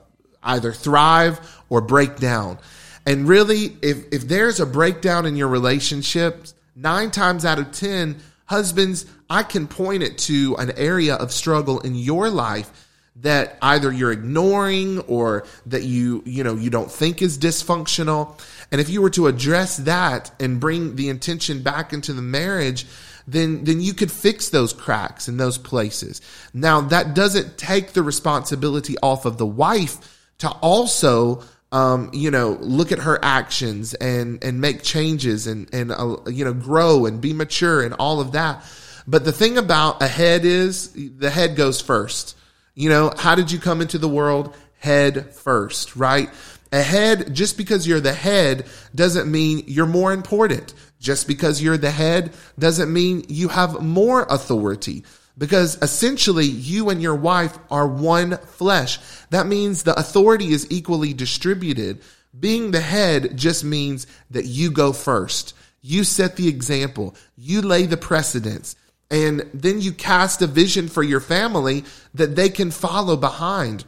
either 0.43 0.71
thrive 0.71 1.39
or 1.69 1.81
break 1.81 2.17
down. 2.17 2.57
And 3.05 3.27
really, 3.27 3.77
if, 3.81 4.11
if 4.11 4.27
there's 4.27 4.59
a 4.59 4.65
breakdown 4.65 5.25
in 5.25 5.35
your 5.35 5.47
relationships, 5.47 6.55
nine 6.75 7.11
times 7.11 7.45
out 7.45 7.59
of 7.59 7.71
10, 7.71 8.17
husbands, 8.45 9.05
I 9.29 9.43
can 9.43 9.67
point 9.67 10.03
it 10.03 10.17
to 10.19 10.55
an 10.57 10.71
area 10.77 11.15
of 11.15 11.31
struggle 11.31 11.79
in 11.79 11.95
your 11.95 12.29
life 12.29 12.84
that 13.17 13.57
either 13.61 13.91
you're 13.91 14.11
ignoring 14.11 14.99
or 15.01 15.45
that 15.65 15.83
you, 15.83 16.21
you 16.25 16.43
know, 16.43 16.55
you 16.55 16.69
don't 16.69 16.91
think 16.91 17.21
is 17.21 17.37
dysfunctional. 17.37 18.39
And 18.71 18.81
if 18.81 18.89
you 18.89 19.01
were 19.01 19.09
to 19.11 19.27
address 19.27 19.77
that 19.77 20.31
and 20.39 20.59
bring 20.59 20.95
the 20.95 21.09
intention 21.09 21.63
back 21.63 21.93
into 21.93 22.13
the 22.13 22.21
marriage, 22.21 22.85
then, 23.27 23.63
then 23.63 23.81
you 23.81 23.93
could 23.93 24.11
fix 24.11 24.49
those 24.49 24.73
cracks 24.73 25.27
in 25.27 25.37
those 25.37 25.57
places. 25.57 26.21
Now, 26.53 26.81
that 26.81 27.15
doesn't 27.15 27.57
take 27.57 27.93
the 27.93 28.03
responsibility 28.03 28.95
off 29.01 29.25
of 29.25 29.37
the 29.37 29.45
wife 29.45 30.29
to 30.39 30.49
also 30.49 31.43
um, 31.71 32.09
you 32.13 32.31
know, 32.31 32.51
look 32.61 32.93
at 32.93 32.99
her 32.99 33.19
actions 33.21 33.93
and 33.95 34.41
and 34.41 34.61
make 34.61 34.81
changes 34.81 35.45
and 35.45 35.67
and 35.73 35.91
uh, 35.91 36.17
you 36.27 36.45
know 36.45 36.53
grow 36.53 37.05
and 37.05 37.19
be 37.19 37.33
mature 37.33 37.83
and 37.83 37.93
all 37.95 38.21
of 38.21 38.31
that. 38.31 38.63
But 39.07 39.25
the 39.25 39.33
thing 39.33 39.57
about 39.57 40.01
a 40.01 40.07
head 40.07 40.45
is 40.45 40.93
the 40.93 41.29
head 41.29 41.57
goes 41.57 41.81
first. 41.81 42.37
You 42.75 42.89
know, 42.89 43.13
how 43.17 43.35
did 43.35 43.51
you 43.51 43.59
come 43.59 43.81
into 43.81 43.97
the 43.97 44.09
world? 44.09 44.55
Head 44.79 45.33
first, 45.33 45.95
right? 45.95 46.29
A 46.71 46.81
head, 46.81 47.33
just 47.33 47.57
because 47.57 47.87
you're 47.87 48.01
the 48.01 48.13
head 48.13 48.65
doesn't 48.93 49.31
mean 49.31 49.63
you're 49.67 49.85
more 49.85 50.11
important. 50.13 50.73
Just 50.99 51.27
because 51.27 51.61
you're 51.61 51.77
the 51.77 51.91
head 51.91 52.33
doesn't 52.59 52.91
mean 52.91 53.25
you 53.29 53.47
have 53.47 53.81
more 53.81 54.25
authority 54.29 55.05
because 55.37 55.77
essentially 55.81 56.45
you 56.45 56.89
and 56.89 57.01
your 57.01 57.15
wife 57.15 57.57
are 57.69 57.87
one 57.87 58.37
flesh. 58.37 58.99
That 59.29 59.47
means 59.47 59.83
the 59.83 59.97
authority 59.97 60.51
is 60.51 60.67
equally 60.69 61.13
distributed. 61.13 62.01
Being 62.37 62.71
the 62.71 62.81
head 62.81 63.37
just 63.37 63.63
means 63.63 64.07
that 64.31 64.45
you 64.45 64.71
go 64.71 64.93
first. 64.93 65.53
You 65.81 66.03
set 66.03 66.35
the 66.35 66.47
example. 66.47 67.15
You 67.37 67.61
lay 67.61 67.85
the 67.85 67.97
precedence. 67.97 68.75
And 69.11 69.49
then 69.53 69.81
you 69.81 69.91
cast 69.91 70.41
a 70.41 70.47
vision 70.47 70.87
for 70.87 71.03
your 71.03 71.19
family 71.19 71.83
that 72.13 72.35
they 72.35 72.49
can 72.49 72.71
follow 72.71 73.15
behind. 73.15 73.85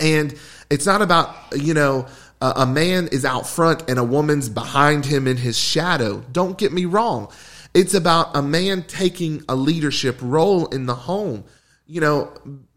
And 0.00 0.34
it's 0.70 0.86
not 0.86 1.02
about, 1.02 1.34
you 1.56 1.74
know, 1.74 2.06
a 2.40 2.66
man 2.66 3.08
is 3.12 3.24
out 3.24 3.46
front 3.46 3.88
and 3.88 3.98
a 3.98 4.04
woman's 4.04 4.48
behind 4.48 5.06
him 5.06 5.28
in 5.28 5.36
his 5.36 5.56
shadow. 5.56 6.24
Don't 6.32 6.58
get 6.58 6.72
me 6.72 6.86
wrong. 6.86 7.30
It's 7.72 7.94
about 7.94 8.36
a 8.36 8.42
man 8.42 8.82
taking 8.82 9.44
a 9.48 9.54
leadership 9.54 10.18
role 10.20 10.66
in 10.66 10.86
the 10.86 10.94
home. 10.94 11.44
You 11.86 12.00
know, 12.00 12.34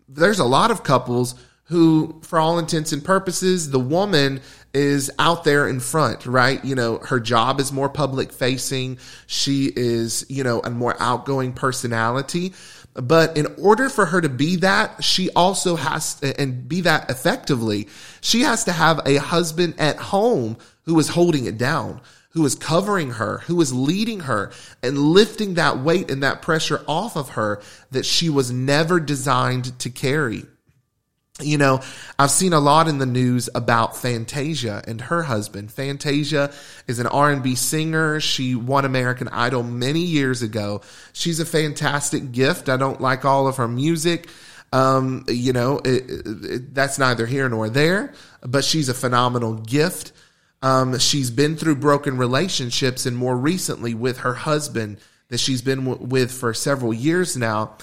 there's 0.08 0.40
a 0.40 0.46
lot 0.46 0.70
of 0.70 0.84
couples 0.84 1.34
who, 1.64 2.22
for 2.24 2.38
all 2.38 2.60
intents 2.60 2.92
and 2.92 3.04
purposes, 3.04 3.72
the 3.72 3.80
woman 3.80 4.40
is 4.76 5.10
out 5.18 5.46
there 5.46 5.68
in 5.68 5.80
front, 5.80 6.26
right? 6.26 6.64
You 6.64 6.76
know, 6.76 6.98
her 6.98 7.20
job 7.20 7.60
is 7.60 7.72
more 7.72 7.90
public 7.90 8.34
facing. 8.34 9.00
She 9.26 9.72
is, 9.74 10.26
you 10.30 10.44
know, 10.44 10.60
a 10.60 10.70
more 10.70 10.96
outgoing 11.00 11.54
personality. 11.54 12.54
But 12.94 13.38
in 13.38 13.48
order 13.58 13.90
for 13.90 14.06
her 14.06 14.22
to 14.22 14.30
be 14.30 14.58
that, 14.58 15.04
she 15.04 15.30
also 15.32 15.76
has 15.76 16.16
to, 16.16 16.40
and 16.40 16.68
be 16.68 16.82
that 16.82 17.10
effectively, 17.10 17.88
she 18.22 18.42
has 18.42 18.66
to 18.66 18.72
have 18.74 19.00
a 19.06 19.16
husband 19.16 19.76
at 19.80 19.98
home 19.98 20.58
who 20.84 21.00
is 21.00 21.10
holding 21.10 21.46
it 21.46 21.58
down 21.58 22.02
who 22.36 22.46
is 22.46 22.54
covering 22.54 23.12
her, 23.12 23.38
who 23.48 23.62
is 23.62 23.74
leading 23.74 24.20
her 24.20 24.52
and 24.84 24.98
lifting 24.98 25.54
that 25.54 25.80
weight 25.80 26.12
and 26.12 26.22
that 26.22 26.42
pressure 26.42 26.84
off 26.86 27.16
of 27.16 27.30
her 27.30 27.62
that 27.92 28.06
she 28.06 28.30
was 28.30 28.52
never 28.52 29.00
designed 29.00 29.80
to 29.80 29.90
carry. 29.90 30.46
You 31.42 31.58
know, 31.58 31.82
I've 32.18 32.32
seen 32.32 32.54
a 32.54 32.62
lot 32.62 32.88
in 32.88 32.98
the 32.98 33.06
news 33.06 33.50
about 33.54 33.98
Fantasia 33.98 34.82
and 34.88 35.02
her 35.02 35.24
husband. 35.24 35.70
Fantasia 35.70 36.54
is 36.88 37.00
an 37.00 37.08
R&B 37.08 37.56
singer. 37.56 38.22
She 38.22 38.56
won 38.56 38.86
American 38.86 39.28
Idol 39.28 39.62
many 39.62 40.00
years 40.00 40.42
ago. 40.42 40.80
She's 41.12 41.42
a 41.42 41.46
fantastic 41.46 42.32
gift. 42.32 42.70
I 42.70 42.78
don't 42.78 43.02
like 43.02 43.26
all 43.26 43.48
of 43.48 43.58
her 43.58 43.68
music. 43.68 44.30
Um, 44.72 45.26
you 45.28 45.52
know, 45.52 45.80
it, 45.84 46.04
it, 46.08 46.74
that's 46.74 46.98
neither 46.98 47.26
here 47.26 47.50
nor 47.50 47.70
there, 47.70 48.14
but 48.42 48.64
she's 48.64 48.88
a 48.88 48.94
phenomenal 48.94 49.56
gift. 49.56 50.14
Um, 50.62 50.98
she's 51.00 51.32
been 51.32 51.58
through 51.58 51.76
broken 51.76 52.18
relationships 52.18 53.06
and 53.06 53.16
more 53.16 53.36
recently 53.36 53.94
with 53.94 54.20
her 54.20 54.34
husband 54.36 55.00
that 55.28 55.40
she's 55.40 55.62
been 55.62 55.86
w- 55.86 56.06
with 56.06 56.32
for 56.32 56.54
several 56.54 56.94
years 56.94 57.36
now. 57.36 57.76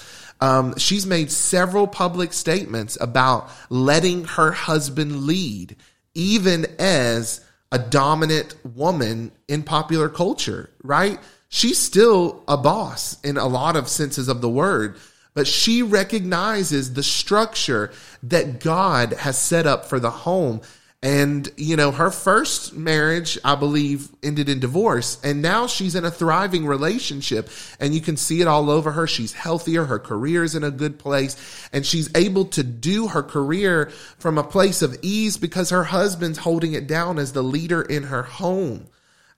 Um, 0.43 0.77
she's 0.77 1.07
made 1.07 1.31
several 1.31 1.87
public 1.87 2.33
statements 2.33 2.99
about 3.01 3.49
letting 3.71 4.25
her 4.25 4.51
husband 4.51 5.23
lead, 5.23 5.77
even 6.15 6.67
as 6.81 7.45
a 7.71 7.79
dominant 7.79 8.57
woman 8.65 9.31
in 9.47 9.63
popular 9.63 10.09
culture, 10.09 10.69
right? 10.83 11.21
She's 11.49 11.79
still 11.79 12.43
a 12.49 12.57
boss 12.57 13.21
in 13.23 13.37
a 13.37 13.47
lot 13.47 13.77
of 13.77 13.87
senses 13.87 14.27
of 14.27 14.41
the 14.41 14.49
word, 14.49 14.97
but 15.33 15.47
she 15.47 15.81
recognizes 15.81 16.95
the 16.95 17.05
structure 17.05 17.93
that 18.25 18.59
God 18.59 19.13
has 19.13 19.39
set 19.39 19.65
up 19.65 19.87
for 19.87 20.01
the 20.01 20.11
home 20.11 20.61
And, 21.05 21.51
you 21.57 21.75
know, 21.75 21.91
her 21.91 22.13
first 22.13 22.75
marriage, 22.75 23.37
I 23.45 23.57
believe, 23.57 24.09
ended 24.23 24.49
in 24.49 24.61
divorce. 24.61 25.21
And 25.25 25.43
now 25.43 25.67
she's 25.67 25.97
in 25.97 26.05
a 26.05 26.13
thriving 26.13 26.65
relationship. 26.65 27.51
And 27.81 27.93
you 27.93 28.01
can 28.01 28.17
see 28.17 28.41
it 28.41 28.47
all 28.47 28.71
over 28.71 28.93
her. 28.93 29.09
She's 29.09 29.33
healthier. 29.33 29.85
Her 29.85 29.99
career 29.99 30.45
is 30.45 30.55
in 30.55 30.63
a 30.63 30.71
good 30.71 31.01
place. 31.01 31.37
And 31.73 31.85
she's 31.85 32.09
able 32.15 32.45
to 32.47 32.63
do 32.63 33.09
her 33.09 33.25
career 33.25 33.87
from 34.19 34.39
a 34.39 34.45
place 34.45 34.81
of 34.81 34.97
ease 35.03 35.37
because 35.39 35.71
her 35.71 35.83
husband's 35.83 36.39
holding 36.39 36.73
it 36.73 36.87
down 36.87 37.19
as 37.19 37.33
the 37.33 37.43
leader 37.43 37.83
in 37.83 38.05
her 38.05 38.23
home. 38.23 38.87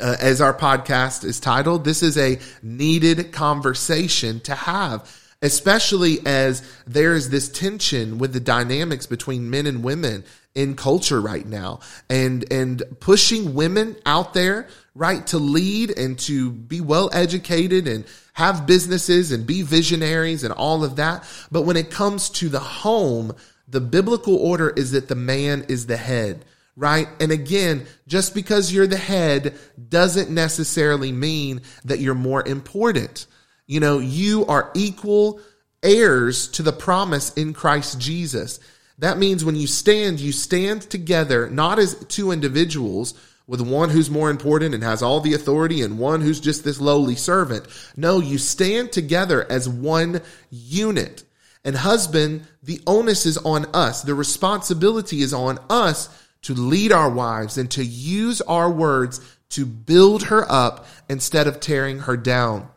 Uh, 0.00 0.16
as 0.20 0.40
our 0.40 0.54
podcast 0.54 1.24
is 1.24 1.40
titled, 1.40 1.84
this 1.84 2.04
is 2.04 2.16
a 2.16 2.38
needed 2.62 3.32
conversation 3.32 4.38
to 4.38 4.54
have 4.54 5.04
especially 5.42 6.18
as 6.26 6.62
there's 6.86 7.30
this 7.30 7.48
tension 7.48 8.18
with 8.18 8.32
the 8.32 8.40
dynamics 8.40 9.06
between 9.06 9.50
men 9.50 9.66
and 9.66 9.82
women 9.82 10.24
in 10.54 10.74
culture 10.74 11.20
right 11.20 11.46
now 11.46 11.78
and 12.08 12.50
and 12.52 12.82
pushing 12.98 13.54
women 13.54 13.96
out 14.04 14.34
there 14.34 14.66
right 14.94 15.26
to 15.28 15.38
lead 15.38 15.96
and 15.96 16.18
to 16.18 16.50
be 16.50 16.80
well 16.80 17.08
educated 17.12 17.86
and 17.86 18.04
have 18.32 18.66
businesses 18.66 19.30
and 19.30 19.46
be 19.46 19.62
visionaries 19.62 20.42
and 20.42 20.52
all 20.52 20.82
of 20.82 20.96
that. 20.96 21.24
But 21.52 21.62
when 21.62 21.76
it 21.76 21.90
comes 21.90 22.30
to 22.30 22.48
the 22.48 22.60
home 22.60 23.34
the 23.68 23.80
biblical 23.80 24.36
order 24.36 24.70
is 24.70 24.90
that 24.92 25.06
the 25.06 25.14
man 25.14 25.66
is 25.68 25.86
the 25.86 25.96
head 25.96 26.44
right? 26.74 27.08
And 27.20 27.30
again 27.30 27.86
just 28.08 28.34
because 28.34 28.72
you're 28.72 28.88
the 28.88 28.96
head 28.96 29.56
doesn't 29.88 30.30
necessarily 30.30 31.12
mean 31.12 31.62
that 31.84 32.00
you're 32.00 32.14
more 32.14 32.46
important. 32.46 33.26
You 33.68 33.78
know, 33.78 34.00
you 34.00 34.46
are 34.46 34.72
equal 34.74 35.40
heirs 35.82 36.48
to 36.48 36.62
the 36.64 36.72
promise 36.72 37.32
in 37.34 37.52
Christ 37.52 38.00
Jesus. 38.00 38.58
That 39.00 39.18
means 39.18 39.44
when 39.44 39.56
you 39.56 39.66
stand, 39.66 40.20
you 40.20 40.30
stand 40.30 40.82
together, 40.82 41.48
not 41.48 41.78
as 41.78 41.94
two 42.06 42.30
individuals 42.30 43.14
with 43.46 43.60
one 43.60 43.90
who's 43.90 44.10
more 44.10 44.30
important 44.30 44.74
and 44.74 44.84
has 44.84 45.02
all 45.02 45.20
the 45.20 45.32
authority 45.32 45.82
and 45.82 45.98
one 45.98 46.20
who's 46.20 46.38
just 46.38 46.64
this 46.64 46.80
lowly 46.80 47.16
servant. 47.16 47.66
No, 47.96 48.20
you 48.20 48.36
stand 48.38 48.92
together 48.92 49.50
as 49.50 49.68
one 49.68 50.20
unit. 50.50 51.24
And 51.64 51.76
husband, 51.76 52.46
the 52.62 52.80
onus 52.86 53.26
is 53.26 53.38
on 53.38 53.66
us. 53.74 54.02
The 54.02 54.14
responsibility 54.14 55.22
is 55.22 55.32
on 55.32 55.58
us 55.68 56.08
to 56.42 56.54
lead 56.54 56.92
our 56.92 57.10
wives 57.10 57.58
and 57.58 57.70
to 57.72 57.84
use 57.84 58.40
our 58.42 58.70
words 58.70 59.20
to 59.50 59.66
build 59.66 60.24
her 60.24 60.44
up 60.50 60.86
instead 61.08 61.46
of 61.46 61.58
tearing 61.58 62.00
her 62.00 62.16
down 62.16 62.68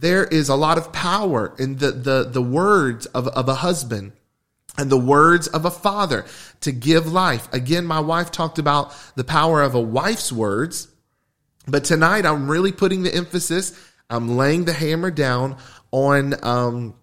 there 0.00 0.24
is 0.24 0.48
a 0.48 0.54
lot 0.54 0.78
of 0.78 0.92
power 0.92 1.54
in 1.58 1.76
the, 1.76 1.90
the, 1.90 2.24
the 2.24 2.42
words 2.42 3.04
of, 3.06 3.28
of 3.28 3.48
a 3.48 3.56
husband 3.56 4.12
and 4.78 4.90
the 4.90 4.96
words 4.96 5.46
of 5.48 5.64
a 5.64 5.70
father 5.70 6.24
to 6.60 6.72
give 6.72 7.10
life. 7.10 7.52
Again, 7.52 7.84
my 7.86 8.00
wife 8.00 8.30
talked 8.30 8.58
about 8.58 8.94
the 9.16 9.24
power 9.24 9.62
of 9.62 9.74
a 9.74 9.80
wife's 9.80 10.32
words, 10.32 10.88
but 11.66 11.84
tonight 11.84 12.24
I'm 12.26 12.50
really 12.50 12.72
putting 12.72 13.02
the 13.02 13.14
emphasis, 13.14 13.78
I'm 14.08 14.36
laying 14.36 14.64
the 14.64 14.72
hammer 14.72 15.10
down 15.10 15.56
on, 15.90 16.34
um, 16.44 16.94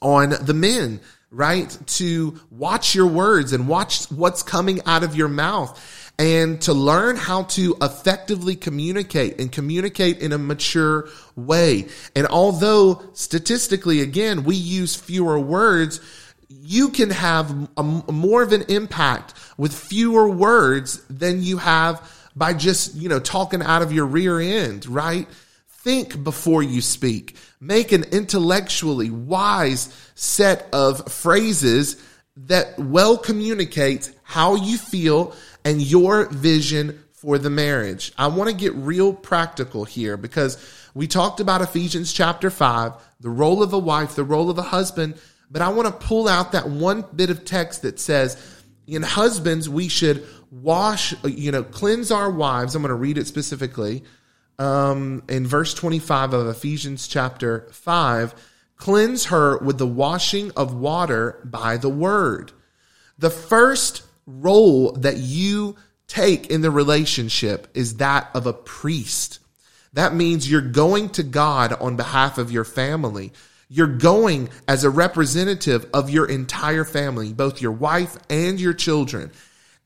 on 0.00 0.30
the 0.30 0.54
men, 0.54 1.00
right? 1.30 1.76
To 1.86 2.40
watch 2.50 2.94
your 2.94 3.06
words 3.06 3.52
and 3.52 3.68
watch 3.68 4.10
what's 4.10 4.42
coming 4.42 4.80
out 4.86 5.02
of 5.02 5.14
your 5.14 5.28
mouth 5.28 5.78
and 6.18 6.60
to 6.62 6.72
learn 6.72 7.16
how 7.16 7.44
to 7.44 7.76
effectively 7.80 8.56
communicate 8.56 9.40
and 9.40 9.52
communicate 9.52 10.18
in 10.18 10.32
a 10.32 10.38
mature 10.38 11.08
way. 11.36 11.86
And 12.16 12.26
although 12.26 13.02
statistically, 13.12 14.00
again, 14.00 14.42
we 14.42 14.56
use 14.56 14.96
fewer 14.96 15.38
words, 15.38 16.00
you 16.48 16.88
can 16.88 17.10
have 17.10 17.68
a, 17.76 17.82
more 17.82 18.42
of 18.42 18.52
an 18.52 18.62
impact 18.68 19.34
with 19.56 19.74
fewer 19.74 20.28
words 20.28 21.02
than 21.08 21.42
you 21.42 21.58
have 21.58 22.10
by 22.34 22.54
just, 22.54 22.94
you 22.94 23.08
know, 23.08 23.20
talking 23.20 23.62
out 23.62 23.82
of 23.82 23.92
your 23.92 24.06
rear 24.06 24.40
end, 24.40 24.86
right? 24.86 25.28
Think 25.68 26.22
before 26.24 26.62
you 26.62 26.80
speak. 26.80 27.36
Make 27.60 27.92
an 27.92 28.04
intellectually 28.04 29.10
wise 29.10 29.94
set 30.14 30.68
of 30.72 31.12
phrases 31.12 32.02
that 32.36 32.78
well 32.78 33.18
communicates 33.18 34.12
how 34.22 34.54
you 34.54 34.78
feel 34.78 35.34
and 35.64 35.82
your 35.82 36.26
vision 36.26 37.02
for 37.12 37.36
the 37.36 37.50
marriage. 37.50 38.12
I 38.16 38.28
want 38.28 38.48
to 38.48 38.56
get 38.56 38.74
real 38.74 39.12
practical 39.12 39.84
here 39.84 40.16
because 40.16 40.56
we 40.94 41.08
talked 41.08 41.40
about 41.40 41.62
Ephesians 41.62 42.12
chapter 42.12 42.48
5, 42.48 42.92
the 43.20 43.30
role 43.30 43.62
of 43.62 43.72
a 43.72 43.78
wife, 43.78 44.14
the 44.14 44.24
role 44.24 44.50
of 44.50 44.58
a 44.58 44.62
husband, 44.62 45.18
but 45.50 45.62
I 45.62 45.68
want 45.70 45.86
to 45.86 46.06
pull 46.06 46.28
out 46.28 46.52
that 46.52 46.68
one 46.68 47.04
bit 47.14 47.30
of 47.30 47.44
text 47.44 47.82
that 47.82 47.98
says, 47.98 48.36
in 48.86 49.02
husbands, 49.02 49.68
we 49.68 49.88
should 49.88 50.26
wash, 50.50 51.14
you 51.24 51.52
know, 51.52 51.62
cleanse 51.62 52.10
our 52.10 52.30
wives. 52.30 52.74
I'm 52.74 52.82
going 52.82 52.90
to 52.90 52.94
read 52.94 53.18
it 53.18 53.26
specifically. 53.26 54.04
Um, 54.58 55.22
in 55.28 55.46
verse 55.46 55.74
25 55.74 56.32
of 56.32 56.48
Ephesians 56.48 57.06
chapter 57.06 57.68
5, 57.70 58.34
cleanse 58.76 59.26
her 59.26 59.58
with 59.58 59.78
the 59.78 59.86
washing 59.86 60.50
of 60.56 60.74
water 60.74 61.40
by 61.44 61.76
the 61.76 61.88
word. 61.88 62.52
The 63.18 63.30
first 63.30 64.02
role 64.26 64.92
that 64.92 65.18
you 65.18 65.76
take 66.06 66.48
in 66.48 66.62
the 66.62 66.70
relationship 66.70 67.68
is 67.74 67.96
that 67.96 68.30
of 68.34 68.46
a 68.46 68.52
priest. 68.52 69.40
That 69.92 70.14
means 70.14 70.50
you're 70.50 70.60
going 70.60 71.10
to 71.10 71.22
God 71.22 71.72
on 71.74 71.96
behalf 71.96 72.38
of 72.38 72.52
your 72.52 72.64
family. 72.64 73.32
You're 73.68 73.86
going 73.86 74.48
as 74.66 74.84
a 74.84 74.90
representative 74.90 75.86
of 75.92 76.08
your 76.08 76.26
entire 76.26 76.84
family, 76.84 77.32
both 77.32 77.60
your 77.60 77.72
wife 77.72 78.16
and 78.30 78.58
your 78.58 78.72
children. 78.72 79.30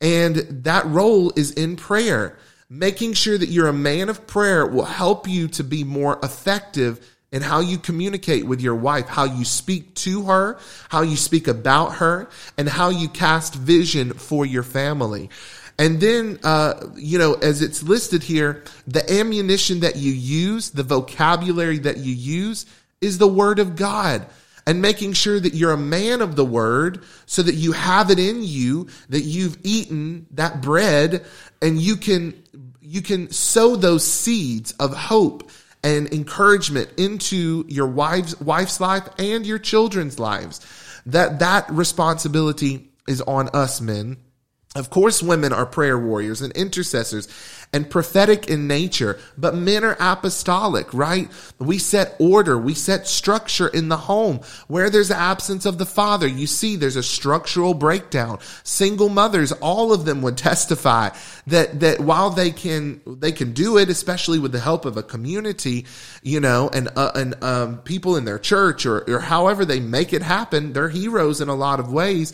And 0.00 0.36
that 0.64 0.86
role 0.86 1.32
is 1.36 1.50
in 1.52 1.76
prayer. 1.76 2.38
Making 2.68 3.12
sure 3.12 3.36
that 3.36 3.48
you're 3.48 3.68
a 3.68 3.72
man 3.72 4.08
of 4.08 4.26
prayer 4.26 4.66
will 4.66 4.84
help 4.84 5.28
you 5.28 5.48
to 5.48 5.64
be 5.64 5.84
more 5.84 6.18
effective 6.22 7.06
in 7.32 7.42
how 7.42 7.60
you 7.60 7.78
communicate 7.78 8.46
with 8.46 8.60
your 8.60 8.74
wife, 8.74 9.08
how 9.08 9.24
you 9.24 9.44
speak 9.44 9.94
to 9.94 10.24
her, 10.24 10.58
how 10.88 11.02
you 11.02 11.16
speak 11.16 11.48
about 11.48 11.96
her, 11.96 12.28
and 12.56 12.68
how 12.68 12.90
you 12.90 13.08
cast 13.08 13.54
vision 13.54 14.12
for 14.12 14.46
your 14.46 14.62
family. 14.62 15.30
And 15.78 16.00
then, 16.00 16.38
uh, 16.44 16.88
you 16.94 17.18
know, 17.18 17.34
as 17.34 17.62
it's 17.62 17.82
listed 17.82 18.22
here, 18.22 18.62
the 18.86 19.10
ammunition 19.10 19.80
that 19.80 19.96
you 19.96 20.12
use, 20.12 20.70
the 20.70 20.82
vocabulary 20.82 21.78
that 21.80 21.96
you 21.96 22.14
use 22.14 22.66
is 23.02 23.18
the 23.18 23.28
word 23.28 23.58
of 23.58 23.76
God 23.76 24.26
and 24.66 24.80
making 24.80 25.12
sure 25.12 25.38
that 25.38 25.54
you're 25.54 25.72
a 25.72 25.76
man 25.76 26.20
of 26.20 26.36
the 26.36 26.44
word 26.44 27.04
so 27.26 27.42
that 27.42 27.54
you 27.54 27.72
have 27.72 28.10
it 28.10 28.18
in 28.18 28.42
you, 28.42 28.88
that 29.08 29.22
you've 29.22 29.58
eaten 29.64 30.26
that 30.32 30.62
bread 30.62 31.24
and 31.60 31.80
you 31.80 31.96
can, 31.96 32.40
you 32.80 33.02
can 33.02 33.30
sow 33.30 33.76
those 33.76 34.04
seeds 34.04 34.72
of 34.72 34.94
hope 34.94 35.50
and 35.84 36.12
encouragement 36.12 36.90
into 36.96 37.64
your 37.68 37.88
wife's 37.88 38.40
wife's 38.40 38.80
life 38.80 39.08
and 39.18 39.46
your 39.46 39.58
children's 39.58 40.18
lives. 40.18 40.60
That 41.06 41.40
that 41.40 41.68
responsibility 41.70 42.88
is 43.08 43.20
on 43.22 43.48
us 43.48 43.80
men. 43.80 44.18
Of 44.74 44.90
course, 44.90 45.22
women 45.22 45.52
are 45.52 45.66
prayer 45.66 45.98
warriors 45.98 46.40
and 46.40 46.52
intercessors 46.54 47.28
and 47.74 47.88
prophetic 47.88 48.48
in 48.48 48.66
nature, 48.66 49.18
but 49.38 49.54
men 49.54 49.82
are 49.82 49.96
apostolic, 49.98 50.92
right? 50.92 51.30
We 51.58 51.78
set 51.78 52.14
order, 52.18 52.58
we 52.58 52.74
set 52.74 53.06
structure 53.06 53.66
in 53.66 53.88
the 53.88 53.96
home. 53.96 54.40
Where 54.68 54.90
there's 54.90 55.10
absence 55.10 55.64
of 55.64 55.78
the 55.78 55.86
father, 55.86 56.26
you 56.26 56.46
see 56.46 56.76
there's 56.76 56.96
a 56.96 57.02
structural 57.02 57.72
breakdown. 57.72 58.40
Single 58.62 59.08
mothers, 59.08 59.52
all 59.52 59.92
of 59.92 60.04
them 60.04 60.20
would 60.20 60.36
testify 60.42 61.10
that, 61.46 61.80
that 61.80 62.00
while 62.00 62.28
they 62.28 62.50
can, 62.50 63.00
they 63.06 63.32
can 63.32 63.52
do 63.52 63.78
it, 63.78 63.88
especially 63.88 64.38
with 64.38 64.52
the 64.52 64.60
help 64.60 64.84
of 64.84 64.98
a 64.98 65.02
community, 65.02 65.86
you 66.22 66.40
know, 66.40 66.68
and, 66.74 66.90
uh, 66.94 67.12
and, 67.14 67.42
um, 67.42 67.78
people 67.78 68.16
in 68.16 68.26
their 68.26 68.38
church 68.38 68.84
or, 68.84 69.00
or 69.10 69.20
however 69.20 69.64
they 69.64 69.80
make 69.80 70.12
it 70.12 70.22
happen, 70.22 70.74
they're 70.74 70.90
heroes 70.90 71.40
in 71.40 71.48
a 71.48 71.54
lot 71.54 71.80
of 71.80 71.90
ways 71.90 72.32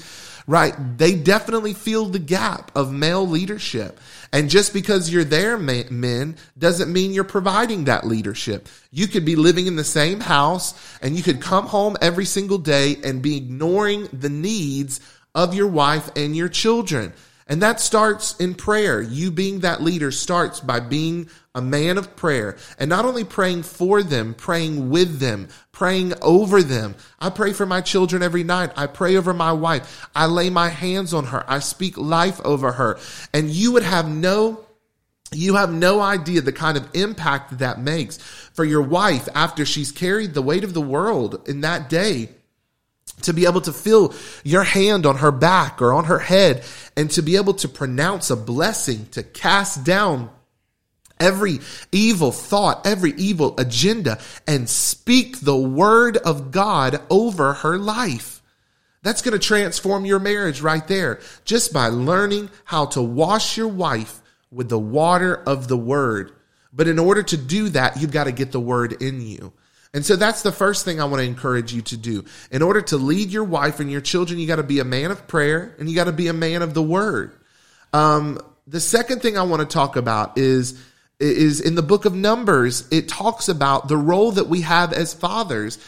right? 0.48 0.74
They 0.96 1.14
definitely 1.14 1.74
feel 1.74 2.06
the 2.06 2.18
gap 2.18 2.72
of 2.74 2.90
male 2.90 3.28
leadership. 3.28 4.00
And 4.32 4.48
just 4.48 4.72
because 4.72 5.12
you're 5.12 5.22
there, 5.22 5.58
men, 5.58 6.36
doesn't 6.58 6.92
mean 6.92 7.12
you're 7.12 7.22
providing 7.24 7.84
that 7.84 8.06
leadership. 8.06 8.66
You 8.90 9.08
could 9.08 9.26
be 9.26 9.36
living 9.36 9.66
in 9.66 9.76
the 9.76 9.84
same 9.84 10.20
house 10.20 10.74
and 11.02 11.14
you 11.16 11.22
could 11.22 11.42
come 11.42 11.66
home 11.66 11.96
every 12.00 12.24
single 12.24 12.58
day 12.58 12.96
and 13.04 13.22
be 13.22 13.36
ignoring 13.36 14.08
the 14.12 14.30
needs 14.30 15.00
of 15.34 15.54
your 15.54 15.68
wife 15.68 16.10
and 16.16 16.34
your 16.34 16.48
children. 16.48 17.12
And 17.46 17.62
that 17.62 17.78
starts 17.78 18.34
in 18.36 18.54
prayer. 18.54 19.02
You 19.02 19.30
being 19.30 19.60
that 19.60 19.82
leader 19.82 20.10
starts 20.10 20.60
by 20.60 20.80
being 20.80 21.28
a 21.58 21.62
man 21.62 21.98
of 21.98 22.14
prayer 22.14 22.56
and 22.78 22.88
not 22.88 23.04
only 23.04 23.24
praying 23.24 23.64
for 23.64 24.02
them, 24.02 24.32
praying 24.32 24.90
with 24.90 25.18
them, 25.18 25.48
praying 25.72 26.14
over 26.22 26.62
them. 26.62 26.94
I 27.18 27.30
pray 27.30 27.52
for 27.52 27.66
my 27.66 27.80
children 27.80 28.22
every 28.22 28.44
night. 28.44 28.70
I 28.76 28.86
pray 28.86 29.16
over 29.16 29.34
my 29.34 29.52
wife. 29.52 30.08
I 30.14 30.26
lay 30.26 30.50
my 30.50 30.68
hands 30.68 31.12
on 31.12 31.26
her. 31.26 31.44
I 31.50 31.58
speak 31.58 31.98
life 31.98 32.40
over 32.44 32.72
her. 32.72 32.98
And 33.34 33.50
you 33.50 33.72
would 33.72 33.82
have 33.82 34.08
no 34.08 34.64
you 35.30 35.56
have 35.56 35.70
no 35.70 36.00
idea 36.00 36.40
the 36.40 36.52
kind 36.52 36.78
of 36.78 36.88
impact 36.94 37.50
that, 37.50 37.58
that 37.58 37.78
makes 37.78 38.16
for 38.16 38.64
your 38.64 38.80
wife 38.80 39.28
after 39.34 39.66
she's 39.66 39.92
carried 39.92 40.32
the 40.32 40.40
weight 40.40 40.64
of 40.64 40.72
the 40.72 40.80
world 40.80 41.46
in 41.46 41.60
that 41.60 41.90
day 41.90 42.30
to 43.22 43.34
be 43.34 43.44
able 43.44 43.60
to 43.60 43.72
feel 43.72 44.14
your 44.42 44.62
hand 44.62 45.04
on 45.04 45.16
her 45.18 45.30
back 45.32 45.82
or 45.82 45.92
on 45.92 46.04
her 46.04 46.18
head 46.18 46.64
and 46.96 47.10
to 47.10 47.20
be 47.20 47.36
able 47.36 47.52
to 47.54 47.68
pronounce 47.68 48.30
a 48.30 48.36
blessing, 48.36 49.06
to 49.10 49.22
cast 49.22 49.84
down 49.84 50.30
every 51.20 51.60
evil 51.92 52.32
thought, 52.32 52.86
every 52.86 53.12
evil 53.12 53.54
agenda 53.58 54.18
and 54.46 54.68
speak 54.68 55.40
the 55.40 55.56
word 55.56 56.16
of 56.16 56.50
God 56.50 57.00
over 57.10 57.54
her 57.54 57.78
life. 57.78 58.42
That's 59.02 59.22
going 59.22 59.38
to 59.38 59.46
transform 59.46 60.04
your 60.04 60.18
marriage 60.18 60.60
right 60.60 60.86
there 60.86 61.20
just 61.44 61.72
by 61.72 61.88
learning 61.88 62.50
how 62.64 62.86
to 62.86 63.02
wash 63.02 63.56
your 63.56 63.68
wife 63.68 64.20
with 64.50 64.68
the 64.68 64.78
water 64.78 65.34
of 65.34 65.68
the 65.68 65.76
word. 65.76 66.32
But 66.72 66.88
in 66.88 66.98
order 66.98 67.22
to 67.22 67.36
do 67.36 67.70
that, 67.70 68.00
you've 68.00 68.12
got 68.12 68.24
to 68.24 68.32
get 68.32 68.52
the 68.52 68.60
word 68.60 69.00
in 69.02 69.20
you. 69.20 69.52
And 69.94 70.04
so 70.04 70.16
that's 70.16 70.42
the 70.42 70.52
first 70.52 70.84
thing 70.84 71.00
I 71.00 71.04
want 71.04 71.22
to 71.22 71.26
encourage 71.26 71.72
you 71.72 71.80
to 71.82 71.96
do. 71.96 72.24
In 72.50 72.60
order 72.60 72.82
to 72.82 72.96
lead 72.96 73.30
your 73.30 73.44
wife 73.44 73.80
and 73.80 73.90
your 73.90 74.00
children, 74.02 74.38
you 74.38 74.46
got 74.46 74.56
to 74.56 74.62
be 74.62 74.80
a 74.80 74.84
man 74.84 75.10
of 75.10 75.26
prayer 75.26 75.74
and 75.78 75.88
you 75.88 75.96
got 75.96 76.04
to 76.04 76.12
be 76.12 76.28
a 76.28 76.34
man 76.34 76.62
of 76.62 76.74
the 76.74 76.82
word. 76.82 77.32
Um, 77.92 78.38
the 78.66 78.80
second 78.80 79.22
thing 79.22 79.38
I 79.38 79.44
want 79.44 79.60
to 79.60 79.66
talk 79.66 79.96
about 79.96 80.36
is 80.36 80.78
is 81.20 81.60
in 81.60 81.74
the 81.74 81.82
book 81.82 82.04
of 82.04 82.14
Numbers. 82.14 82.86
It 82.90 83.08
talks 83.08 83.48
about 83.48 83.88
the 83.88 83.96
role 83.96 84.32
that 84.32 84.48
we 84.48 84.62
have 84.62 84.92
as 84.92 85.14
fathers 85.14 85.78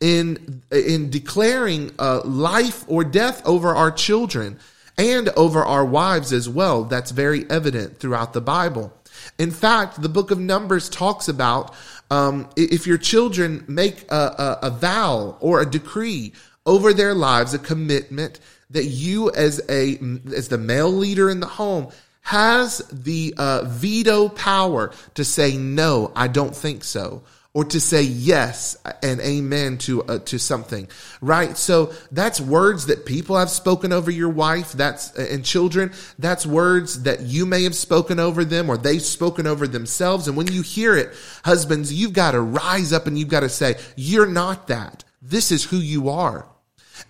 in 0.00 0.62
in 0.70 1.10
declaring 1.10 1.92
uh, 1.98 2.22
life 2.24 2.84
or 2.88 3.04
death 3.04 3.42
over 3.46 3.74
our 3.74 3.90
children 3.90 4.58
and 4.96 5.28
over 5.30 5.64
our 5.64 5.84
wives 5.84 6.32
as 6.32 6.48
well. 6.48 6.84
That's 6.84 7.10
very 7.10 7.48
evident 7.50 7.98
throughout 7.98 8.32
the 8.32 8.40
Bible. 8.40 8.92
In 9.38 9.50
fact, 9.50 10.00
the 10.00 10.08
book 10.08 10.30
of 10.30 10.38
Numbers 10.38 10.88
talks 10.88 11.28
about 11.28 11.74
um, 12.10 12.48
if 12.56 12.86
your 12.86 12.98
children 12.98 13.64
make 13.68 14.10
a, 14.10 14.58
a, 14.62 14.66
a 14.68 14.70
vow 14.70 15.36
or 15.40 15.60
a 15.60 15.70
decree 15.70 16.32
over 16.64 16.92
their 16.92 17.14
lives, 17.14 17.54
a 17.54 17.58
commitment 17.58 18.40
that 18.70 18.84
you 18.84 19.30
as 19.32 19.60
a 19.68 19.98
as 20.34 20.48
the 20.48 20.58
male 20.58 20.92
leader 20.92 21.30
in 21.30 21.40
the 21.40 21.46
home 21.46 21.88
has 22.28 22.78
the 22.92 23.32
uh, 23.38 23.64
veto 23.64 24.28
power 24.28 24.92
to 25.14 25.24
say 25.24 25.56
no, 25.56 26.12
I 26.14 26.28
don't 26.28 26.54
think 26.54 26.84
so 26.84 27.22
or 27.54 27.64
to 27.64 27.80
say 27.80 28.02
yes 28.02 28.76
and 29.02 29.18
amen 29.22 29.78
to 29.78 30.02
uh, 30.02 30.18
to 30.18 30.38
something 30.38 30.86
right? 31.22 31.56
So 31.56 31.94
that's 32.12 32.38
words 32.38 32.86
that 32.86 33.06
people 33.06 33.38
have 33.38 33.48
spoken 33.48 33.94
over 33.94 34.10
your 34.10 34.28
wife 34.28 34.72
that's 34.72 35.18
uh, 35.18 35.26
and 35.30 35.42
children. 35.42 35.92
That's 36.18 36.44
words 36.44 37.04
that 37.04 37.22
you 37.22 37.46
may 37.46 37.62
have 37.62 37.74
spoken 37.74 38.20
over 38.20 38.44
them 38.44 38.68
or 38.68 38.76
they've 38.76 39.00
spoken 39.00 39.46
over 39.46 39.66
themselves. 39.66 40.28
And 40.28 40.36
when 40.36 40.48
you 40.48 40.60
hear 40.60 40.98
it 40.98 41.14
husbands 41.46 41.94
you've 41.94 42.12
got 42.12 42.32
to 42.32 42.42
rise 42.42 42.92
up 42.92 43.06
and 43.06 43.18
you've 43.18 43.28
got 43.28 43.40
to 43.40 43.48
say 43.48 43.76
you're 43.96 44.26
not 44.26 44.68
that. 44.68 45.04
This 45.22 45.50
is 45.50 45.64
who 45.64 45.78
you 45.78 46.10
are. 46.10 46.46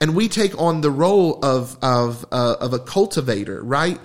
And 0.01 0.15
we 0.15 0.29
take 0.29 0.57
on 0.61 0.81
the 0.81 0.93
role 0.93 1.45
of 1.45 1.77
of 1.83 2.25
uh, 2.31 2.55
of 2.61 2.73
a 2.73 2.79
cultivator 2.79 3.61
right 3.65 3.99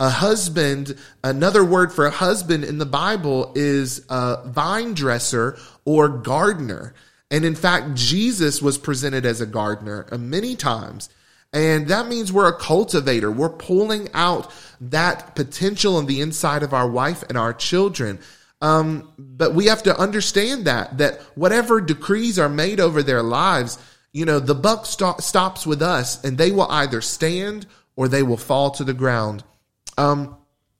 a 0.00 0.08
husband, 0.08 0.96
another 1.22 1.62
word 1.62 1.92
for 1.92 2.06
a 2.06 2.10
husband 2.10 2.64
in 2.64 2.78
the 2.78 2.86
Bible 2.86 3.52
is 3.54 4.04
a 4.08 4.48
vine 4.48 4.94
dresser 4.94 5.58
or 5.84 6.08
gardener. 6.08 6.94
And 7.30 7.44
in 7.44 7.54
fact, 7.54 7.94
Jesus 7.94 8.62
was 8.62 8.78
presented 8.78 9.26
as 9.26 9.42
a 9.42 9.46
gardener 9.46 10.08
many 10.18 10.56
times. 10.56 11.10
And 11.52 11.88
that 11.88 12.08
means 12.08 12.32
we're 12.32 12.48
a 12.48 12.58
cultivator. 12.58 13.30
We're 13.30 13.50
pulling 13.50 14.08
out 14.14 14.50
that 14.80 15.34
potential 15.34 15.96
on 15.96 16.06
the 16.06 16.22
inside 16.22 16.62
of 16.62 16.72
our 16.72 16.88
wife 16.88 17.22
and 17.28 17.36
our 17.36 17.52
children. 17.52 18.20
Um, 18.62 19.12
but 19.18 19.54
we 19.54 19.66
have 19.66 19.82
to 19.82 19.96
understand 19.98 20.64
that, 20.64 20.96
that 20.96 21.20
whatever 21.34 21.78
decrees 21.78 22.38
are 22.38 22.48
made 22.48 22.80
over 22.80 23.02
their 23.02 23.22
lives, 23.22 23.78
you 24.12 24.24
know, 24.24 24.38
the 24.38 24.54
buck 24.54 24.86
st- 24.86 25.20
stops 25.20 25.66
with 25.66 25.82
us 25.82 26.24
and 26.24 26.38
they 26.38 26.52
will 26.52 26.70
either 26.70 27.02
stand 27.02 27.66
or 27.96 28.08
they 28.08 28.22
will 28.22 28.38
fall 28.38 28.70
to 28.70 28.84
the 28.84 28.94
ground. 28.94 29.44
Um, 30.00 30.36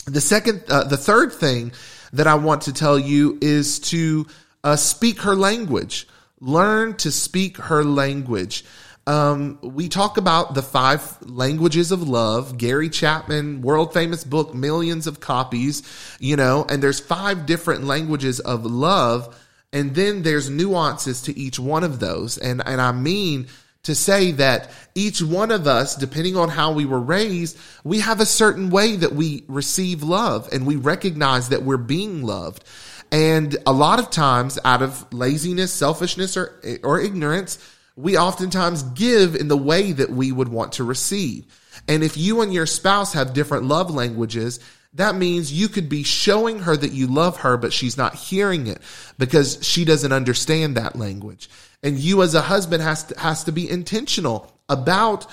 the 0.07 0.21
second, 0.21 0.65
uh, 0.69 0.85
the 0.85 0.97
third 0.97 1.33
thing 1.33 1.73
that 2.13 2.27
I 2.27 2.37
want 2.37 2.63
to 2.63 2.73
tell 2.73 2.99
you 2.99 3.39
is 3.41 3.79
to 3.91 4.27
uh, 4.65 4.77
speak 4.77 5.21
her 5.23 5.35
language. 5.35 6.09
Learn 6.41 6.97
to 6.97 7.13
speak 7.13 7.59
her 7.59 7.85
language. 7.85 8.65
Um, 9.07 9.59
we 9.63 9.89
talk 9.89 10.17
about 10.17 10.55
the 10.55 10.63
five 10.63 11.19
languages 11.23 11.93
of 11.93 12.09
love. 12.09 12.57
Gary 12.57 12.89
Chapman, 12.89 13.61
world 13.61 13.93
famous 13.93 14.25
book, 14.25 14.55
millions 14.55 15.07
of 15.07 15.21
copies, 15.21 15.83
you 16.19 16.37
know, 16.37 16.65
and 16.69 16.83
there's 16.83 17.01
five 17.01 17.45
different 17.45 17.85
languages 17.85 18.41
of 18.41 18.65
love. 18.65 19.37
And 19.73 19.95
then 19.95 20.23
there's 20.23 20.49
nuances 20.49 21.23
to 21.23 21.39
each 21.39 21.59
one 21.59 21.85
of 21.85 22.01
those. 22.01 22.39
And, 22.39 22.63
and 22.65 22.81
I 22.81 22.93
mean, 22.93 23.49
to 23.85 23.95
say 23.95 24.33
that 24.33 24.71
each 24.95 25.23
one 25.23 25.51
of 25.51 25.67
us, 25.67 25.97
depending 25.97 26.37
on 26.37 26.49
how 26.49 26.73
we 26.73 26.85
were 26.85 27.01
raised, 27.01 27.59
we 27.83 28.01
have 28.01 28.21
a 28.21 28.27
certain 28.27 28.71
way 28.71 28.97
that 28.97 29.13
we 29.13 29.45
receive 29.49 30.03
love 30.03 30.49
and 30.53 30.67
we 30.67 30.77
recognize 30.77 31.49
that 31.49 31.63
we're 31.63 31.79
being 31.79 32.23
loved. 32.23 32.65
And 33.11 33.57
a 33.67 33.73
lot 33.73 33.99
of 33.99 34.11
times 34.11 34.59
out 34.65 34.83
of 34.83 35.13
laziness, 35.13 35.73
selfishness, 35.73 36.37
or, 36.37 36.61
or 36.83 37.01
ignorance, 37.01 37.59
we 37.97 38.17
oftentimes 38.17 38.83
give 38.83 39.35
in 39.35 39.49
the 39.49 39.57
way 39.57 39.93
that 39.93 40.11
we 40.11 40.31
would 40.31 40.49
want 40.49 40.73
to 40.73 40.85
receive. 40.85 41.45
And 41.89 42.03
if 42.03 42.17
you 42.17 42.43
and 42.43 42.53
your 42.53 42.67
spouse 42.67 43.15
have 43.15 43.33
different 43.33 43.65
love 43.65 43.91
languages, 43.91 44.61
that 44.95 45.15
means 45.15 45.53
you 45.53 45.69
could 45.69 45.89
be 45.89 46.03
showing 46.03 46.61
her 46.61 46.77
that 46.77 46.93
you 46.93 47.07
love 47.07 47.39
her, 47.39 47.57
but 47.57 47.73
she's 47.73 47.97
not 47.97 48.15
hearing 48.15 48.67
it 48.67 48.83
because 49.19 49.59
she 49.63 49.85
doesn't 49.85 50.13
understand 50.13 50.77
that 50.77 50.97
language. 50.97 51.49
And 51.83 51.99
you 51.99 52.23
as 52.23 52.35
a 52.35 52.41
husband 52.41 52.83
has 52.83 53.05
to, 53.05 53.19
has 53.19 53.45
to 53.45 53.53
be 53.53 53.71
intentional 53.71 54.53
about 54.69 55.27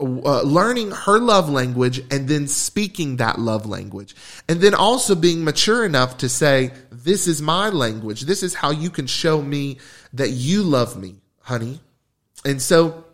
uh, 0.00 0.42
learning 0.42 0.90
her 0.92 1.18
love 1.18 1.48
language 1.48 2.00
and 2.10 2.28
then 2.28 2.46
speaking 2.46 3.16
that 3.16 3.38
love 3.38 3.66
language. 3.66 4.14
And 4.48 4.60
then 4.60 4.74
also 4.74 5.14
being 5.14 5.42
mature 5.42 5.84
enough 5.84 6.18
to 6.18 6.28
say, 6.28 6.72
this 6.90 7.26
is 7.26 7.42
my 7.42 7.70
language. 7.70 8.22
This 8.22 8.42
is 8.42 8.54
how 8.54 8.70
you 8.70 8.90
can 8.90 9.06
show 9.06 9.40
me 9.42 9.78
that 10.12 10.30
you 10.30 10.62
love 10.62 10.96
me, 10.96 11.16
honey. 11.40 11.80
And 12.44 12.62
so 12.62 13.04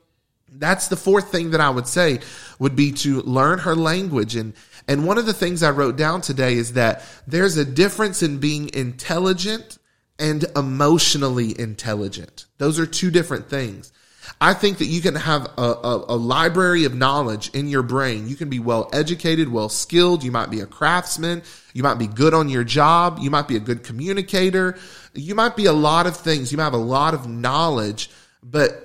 that's 0.56 0.88
the 0.88 0.96
fourth 0.96 1.30
thing 1.30 1.50
that 1.50 1.60
I 1.60 1.70
would 1.70 1.86
say 1.86 2.20
would 2.58 2.76
be 2.76 2.92
to 2.92 3.22
learn 3.22 3.60
her 3.60 3.74
language. 3.74 4.36
And, 4.36 4.54
and 4.86 5.06
one 5.06 5.18
of 5.18 5.26
the 5.26 5.32
things 5.32 5.62
I 5.62 5.70
wrote 5.70 5.96
down 5.96 6.20
today 6.20 6.54
is 6.54 6.74
that 6.74 7.02
there's 7.26 7.56
a 7.56 7.64
difference 7.64 8.22
in 8.22 8.38
being 8.38 8.70
intelligent 8.74 9.78
and 10.18 10.44
emotionally 10.56 11.58
intelligent. 11.58 12.46
Those 12.58 12.78
are 12.78 12.86
two 12.86 13.10
different 13.10 13.48
things. 13.48 13.92
I 14.40 14.54
think 14.54 14.78
that 14.78 14.86
you 14.86 15.00
can 15.00 15.14
have 15.14 15.50
a, 15.58 15.62
a, 15.62 16.04
a, 16.08 16.16
library 16.16 16.84
of 16.84 16.94
knowledge 16.94 17.50
in 17.50 17.68
your 17.68 17.82
brain. 17.82 18.26
You 18.26 18.36
can 18.36 18.48
be 18.48 18.58
well 18.58 18.88
educated, 18.92 19.52
well 19.52 19.68
skilled. 19.68 20.24
You 20.24 20.32
might 20.32 20.50
be 20.50 20.60
a 20.60 20.66
craftsman. 20.66 21.42
You 21.74 21.82
might 21.82 21.98
be 21.98 22.06
good 22.06 22.32
on 22.32 22.48
your 22.48 22.64
job. 22.64 23.18
You 23.20 23.30
might 23.30 23.48
be 23.48 23.56
a 23.56 23.60
good 23.60 23.84
communicator. 23.84 24.78
You 25.12 25.34
might 25.34 25.56
be 25.56 25.66
a 25.66 25.72
lot 25.72 26.06
of 26.06 26.16
things. 26.16 26.50
You 26.50 26.58
might 26.58 26.64
have 26.64 26.72
a 26.72 26.78
lot 26.78 27.14
of 27.14 27.28
knowledge, 27.28 28.10
but 28.42 28.84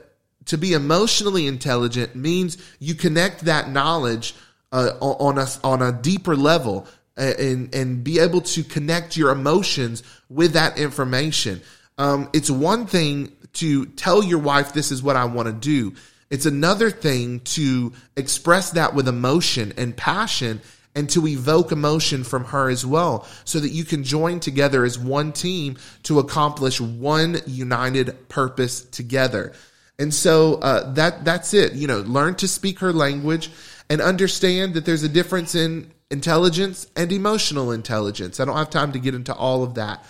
to 0.50 0.58
be 0.58 0.74
emotionally 0.74 1.46
intelligent 1.46 2.16
means 2.16 2.58
you 2.80 2.96
connect 2.96 3.42
that 3.42 3.70
knowledge 3.70 4.34
uh, 4.72 4.92
on 5.00 5.38
a, 5.38 5.48
on 5.64 5.82
a 5.82 5.92
deeper 5.92 6.36
level 6.36 6.88
and 7.18 7.76
and 7.76 8.04
be 8.04 8.20
able 8.20 8.42
to 8.42 8.64
connect 8.64 9.18
your 9.18 9.30
emotions 9.30 10.04
with 10.30 10.54
that 10.54 10.78
information. 10.78 11.62
Um, 11.98 12.30
it's 12.34 12.50
one 12.50 12.86
thing 12.86 13.34
to 13.54 13.86
tell 13.86 14.24
your 14.24 14.40
wife 14.40 14.74
this 14.74 14.92
is 14.92 15.04
what 15.04 15.16
I 15.16 15.26
want 15.26 15.48
to 15.48 15.54
do. 15.54 15.94
It's 16.30 16.46
another 16.46 16.90
thing 16.90 17.42
to 17.42 17.94
express 18.16 18.72
that 18.72 18.96
with 18.96 19.08
emotion 19.08 19.74
and 19.78 19.96
passion 19.96 20.62
and 20.96 21.10
to 21.12 21.28
evoke 21.28 21.72
emotion 21.72 22.24
from 22.24 22.46
her 22.46 22.70
as 22.70 22.86
well 22.86 23.28
so 23.44 23.60
that 23.60 23.70
you 23.70 23.84
can 23.84 24.04
join 24.04 24.40
together 24.40 24.84
as 24.84 24.98
one 24.98 25.32
team 25.32 25.78
to 26.04 26.20
accomplish 26.20 26.82
one 26.82 27.38
united 27.46 28.30
purpose 28.30 28.82
together. 28.82 29.54
And 30.00 30.14
so 30.14 30.56
uh, 30.56 30.94
that 30.94 31.26
that's 31.26 31.54
it. 31.54 31.74
You 31.74 31.86
know, 31.86 32.00
learn 32.00 32.36
to 32.36 32.48
speak 32.48 32.80
her 32.80 32.94
language 32.94 33.52
and 33.90 34.02
understand 34.02 34.74
that 34.74 34.86
there's 34.86 35.04
a 35.04 35.10
difference 35.10 35.56
in 35.56 35.92
intelligence 36.10 36.88
and 36.96 37.12
emotional 37.12 37.72
intelligence. 37.72 38.40
I 38.40 38.46
don't 38.46 38.56
have 38.56 38.70
time 38.70 38.94
to 38.94 39.00
get 39.00 39.14
into 39.14 39.34
all 39.34 39.64
of 39.64 39.76
that. 39.76 40.06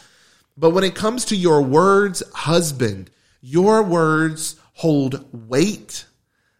But 0.55 0.71
when 0.71 0.83
it 0.83 0.93
comes 0.93 1.25
to 1.25 1.35
your 1.35 1.61
words, 1.61 2.21
husband, 2.33 3.09
your 3.41 3.81
words 3.81 4.57
hold 4.73 5.25
weight, 5.49 6.05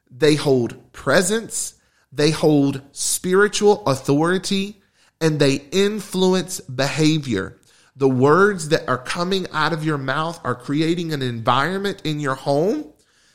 they 0.10 0.36
hold 0.36 0.92
presence, 0.92 1.76
they 2.12 2.32
hold 2.32 2.82
spiritual 2.92 3.86
authority 3.86 4.82
and 5.22 5.40
they 5.40 5.56
influence 5.72 6.62
behavior. 6.62 7.58
The 7.96 8.10
words 8.10 8.70
that 8.70 8.88
are 8.88 8.98
coming 8.98 9.46
out 9.52 9.74
of 9.74 9.84
your 9.84 9.98
mouth 9.98 10.40
are 10.44 10.56
creating 10.56 11.14
an 11.14 11.22
environment 11.22 12.02
in 12.06 12.20
your 12.20 12.36
home 12.36 12.86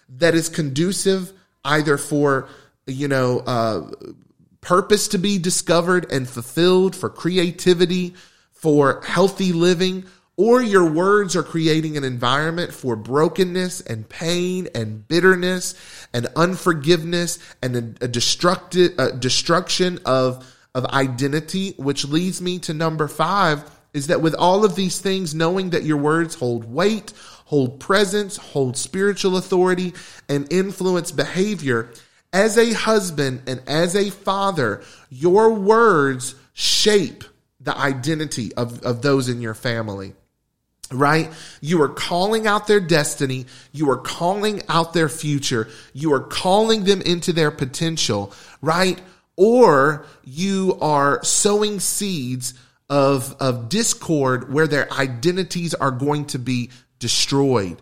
that 0.09 0.35
is 0.35 0.49
conducive 0.49 1.33
either 1.65 1.97
for, 1.97 2.49
you 2.87 3.09
know, 3.09 3.41
uh, 3.41 3.91
purpose 4.61 5.09
to 5.09 5.19
be 5.19 5.39
discovered 5.39 6.11
and 6.11 6.29
fulfilled, 6.29 6.97
for 6.97 7.11
creativity, 7.11 8.15
for 8.53 9.03
healthy 9.03 9.53
living, 9.53 10.05
or 10.37 10.63
your 10.63 10.91
words 10.91 11.37
are 11.37 11.43
creating 11.43 11.97
an 11.97 12.05
environment 12.05 12.73
for 12.73 12.97
brokenness 12.97 13.81
and 13.83 14.09
pain 14.09 14.69
and 14.75 15.07
bitterness 15.07 15.75
and 16.13 16.27
unforgiveness 16.35 17.39
and 17.63 17.77
a, 17.77 18.05
a 18.05 18.09
destructive 18.09 18.93
a 18.99 19.13
destruction 19.13 20.01
of 20.05 20.51
of 20.75 20.85
identity 20.87 21.73
which 21.77 22.05
leads 22.05 22.43
me 22.43 22.59
to 22.59 22.75
number 22.75 23.07
5 23.07 23.71
is 23.95 24.09
that 24.09 24.21
with 24.21 24.35
all 24.35 24.65
of 24.65 24.75
these 24.75 25.01
things 25.01 25.35
knowing 25.35 25.71
that 25.71 25.85
your 25.85 25.97
words 25.97 26.35
hold 26.35 26.71
weight 26.71 27.13
hold 27.47 27.81
presence 27.81 28.37
hold 28.37 28.77
spiritual 28.77 29.37
authority 29.37 29.95
and 30.29 30.53
influence 30.53 31.11
behavior 31.11 31.89
as 32.33 32.59
a 32.59 32.73
husband 32.73 33.41
and 33.47 33.63
as 33.67 33.95
a 33.97 34.11
father 34.11 34.83
your 35.09 35.55
words 35.55 36.35
shape 36.53 37.25
the 37.61 37.77
identity 37.79 38.53
of, 38.55 38.83
of 38.83 39.01
those 39.01 39.29
in 39.29 39.41
your 39.41 39.55
family 39.55 40.13
right? 40.93 41.31
You 41.61 41.83
are 41.83 41.89
calling 41.89 42.47
out 42.47 42.67
their 42.67 42.81
destiny. 42.81 43.47
You 43.73 43.91
are 43.91 43.97
calling 43.97 44.63
out 44.69 44.93
their 44.93 45.09
future. 45.09 45.69
You 45.93 46.13
are 46.13 46.21
calling 46.21 46.85
them 46.85 47.01
into 47.03 47.33
their 47.33 47.51
potential, 47.51 48.33
right? 48.61 49.01
Or 49.37 50.07
you 50.25 50.79
are 50.81 51.23
sowing 51.25 51.81
seeds 51.81 52.55
of, 52.89 53.35
of 53.41 53.69
discord 53.69 54.53
where 54.53 54.67
their 54.67 54.93
identities 54.93 55.75
are 55.75 55.91
going 55.91 56.27
to 56.27 56.39
be 56.39 56.71
destroyed. 56.99 57.81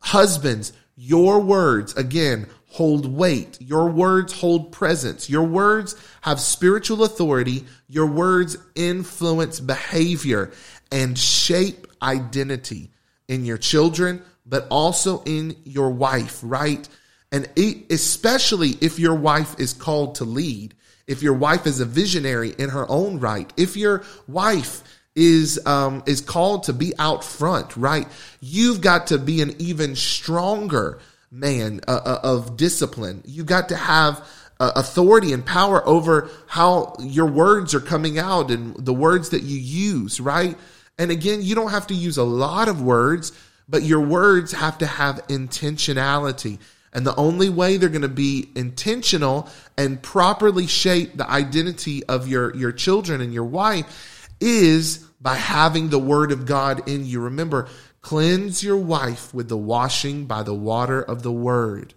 Husbands, 0.00 0.72
your 0.96 1.40
words, 1.40 1.94
again, 1.94 2.46
hold 2.66 3.06
weight. 3.06 3.58
Your 3.60 3.88
words 3.88 4.32
hold 4.32 4.72
presence. 4.72 5.28
Your 5.28 5.42
words 5.42 5.94
have 6.22 6.40
spiritual 6.40 7.04
authority. 7.04 7.64
Your 7.88 8.06
words 8.06 8.56
influence 8.74 9.60
behavior 9.60 10.52
and 10.90 11.18
shape 11.18 11.86
identity 12.02 12.90
in 13.28 13.44
your 13.44 13.58
children, 13.58 14.22
but 14.46 14.66
also 14.70 15.22
in 15.24 15.56
your 15.64 15.90
wife, 15.90 16.40
right? 16.42 16.88
And 17.32 17.48
especially 17.90 18.70
if 18.80 18.98
your 18.98 19.14
wife 19.14 19.58
is 19.58 19.72
called 19.72 20.16
to 20.16 20.24
lead, 20.24 20.74
if 21.10 21.22
your 21.22 21.34
wife 21.34 21.66
is 21.66 21.80
a 21.80 21.84
visionary 21.84 22.54
in 22.56 22.70
her 22.70 22.88
own 22.88 23.18
right, 23.18 23.52
if 23.56 23.76
your 23.76 24.04
wife 24.28 24.84
is 25.16 25.64
um, 25.66 26.04
is 26.06 26.20
called 26.20 26.62
to 26.64 26.72
be 26.72 26.92
out 26.98 27.24
front, 27.24 27.76
right? 27.76 28.06
You've 28.40 28.80
got 28.80 29.08
to 29.08 29.18
be 29.18 29.42
an 29.42 29.54
even 29.58 29.96
stronger 29.96 31.00
man 31.32 31.80
uh, 31.88 32.00
uh 32.04 32.20
of 32.22 32.56
discipline. 32.56 33.22
You've 33.26 33.46
got 33.46 33.70
to 33.70 33.76
have 33.76 34.24
uh, 34.60 34.70
authority 34.76 35.32
and 35.32 35.44
power 35.44 35.86
over 35.86 36.30
how 36.46 36.94
your 37.00 37.26
words 37.26 37.74
are 37.74 37.80
coming 37.80 38.18
out 38.18 38.52
and 38.52 38.76
the 38.76 38.94
words 38.94 39.30
that 39.30 39.42
you 39.42 39.58
use, 39.58 40.20
right? 40.20 40.56
And 40.96 41.10
again, 41.10 41.42
you 41.42 41.56
don't 41.56 41.70
have 41.70 41.88
to 41.88 41.94
use 41.94 42.18
a 42.18 42.24
lot 42.24 42.68
of 42.68 42.82
words, 42.82 43.32
but 43.68 43.82
your 43.82 44.00
words 44.00 44.52
have 44.52 44.78
to 44.78 44.86
have 44.86 45.26
intentionality. 45.26 46.58
And 46.92 47.06
the 47.06 47.14
only 47.16 47.48
way 47.48 47.76
they're 47.76 47.88
going 47.88 48.02
to 48.02 48.08
be 48.08 48.50
intentional 48.56 49.48
and 49.76 50.02
properly 50.02 50.66
shape 50.66 51.16
the 51.16 51.28
identity 51.28 52.04
of 52.04 52.26
your, 52.26 52.54
your 52.56 52.72
children 52.72 53.20
and 53.20 53.32
your 53.32 53.44
wife 53.44 54.28
is 54.40 54.98
by 55.20 55.34
having 55.34 55.90
the 55.90 55.98
word 55.98 56.32
of 56.32 56.46
God 56.46 56.88
in 56.88 57.06
you. 57.06 57.20
Remember, 57.20 57.68
cleanse 58.00 58.64
your 58.64 58.78
wife 58.78 59.32
with 59.32 59.48
the 59.48 59.56
washing 59.56 60.26
by 60.26 60.42
the 60.42 60.54
water 60.54 61.00
of 61.00 61.22
the 61.22 61.32
word, 61.32 61.94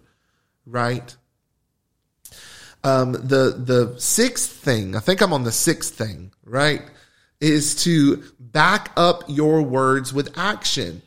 right? 0.66 1.16
Um, 2.84 3.12
the, 3.12 3.56
the 3.58 3.94
sixth 3.98 4.50
thing, 4.50 4.94
I 4.94 5.00
think 5.00 5.22
I'm 5.22 5.32
on 5.32 5.44
the 5.44 5.52
sixth 5.52 5.94
thing, 5.94 6.32
right? 6.44 6.82
Is 7.40 7.82
to 7.84 8.22
back 8.38 8.92
up 8.96 9.24
your 9.26 9.62
words 9.62 10.12
with 10.12 10.38
action. 10.38 11.02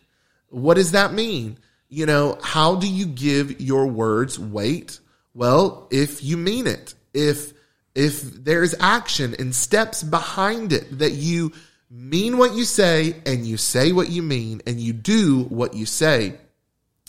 What 0.50 0.74
does 0.74 0.92
that 0.92 1.14
mean? 1.14 1.60
You 1.90 2.06
know, 2.06 2.38
how 2.42 2.76
do 2.76 2.88
you 2.88 3.06
give 3.06 3.62
your 3.62 3.88
words 3.88 4.38
weight? 4.38 5.00
Well, 5.34 5.88
if 5.92 6.24
you 6.24 6.36
mean 6.38 6.68
it, 6.68 6.96
if 7.14 7.54
if 7.96 8.22
there's 8.22 8.76
action 8.80 9.36
and 9.40 9.56
steps 9.56 10.04
behind 10.04 10.72
it 10.72 11.00
that 11.00 11.14
you 11.14 11.52
mean 11.90 12.38
what 12.38 12.54
you 12.54 12.64
say 12.64 13.16
and 13.26 13.46
you 13.46 13.58
say 13.58 13.92
what 13.92 14.10
you 14.10 14.22
mean 14.22 14.62
and 14.68 14.80
you 14.80 14.94
do 14.94 15.44
what 15.44 15.74
you 15.74 15.86
say, 15.86 16.36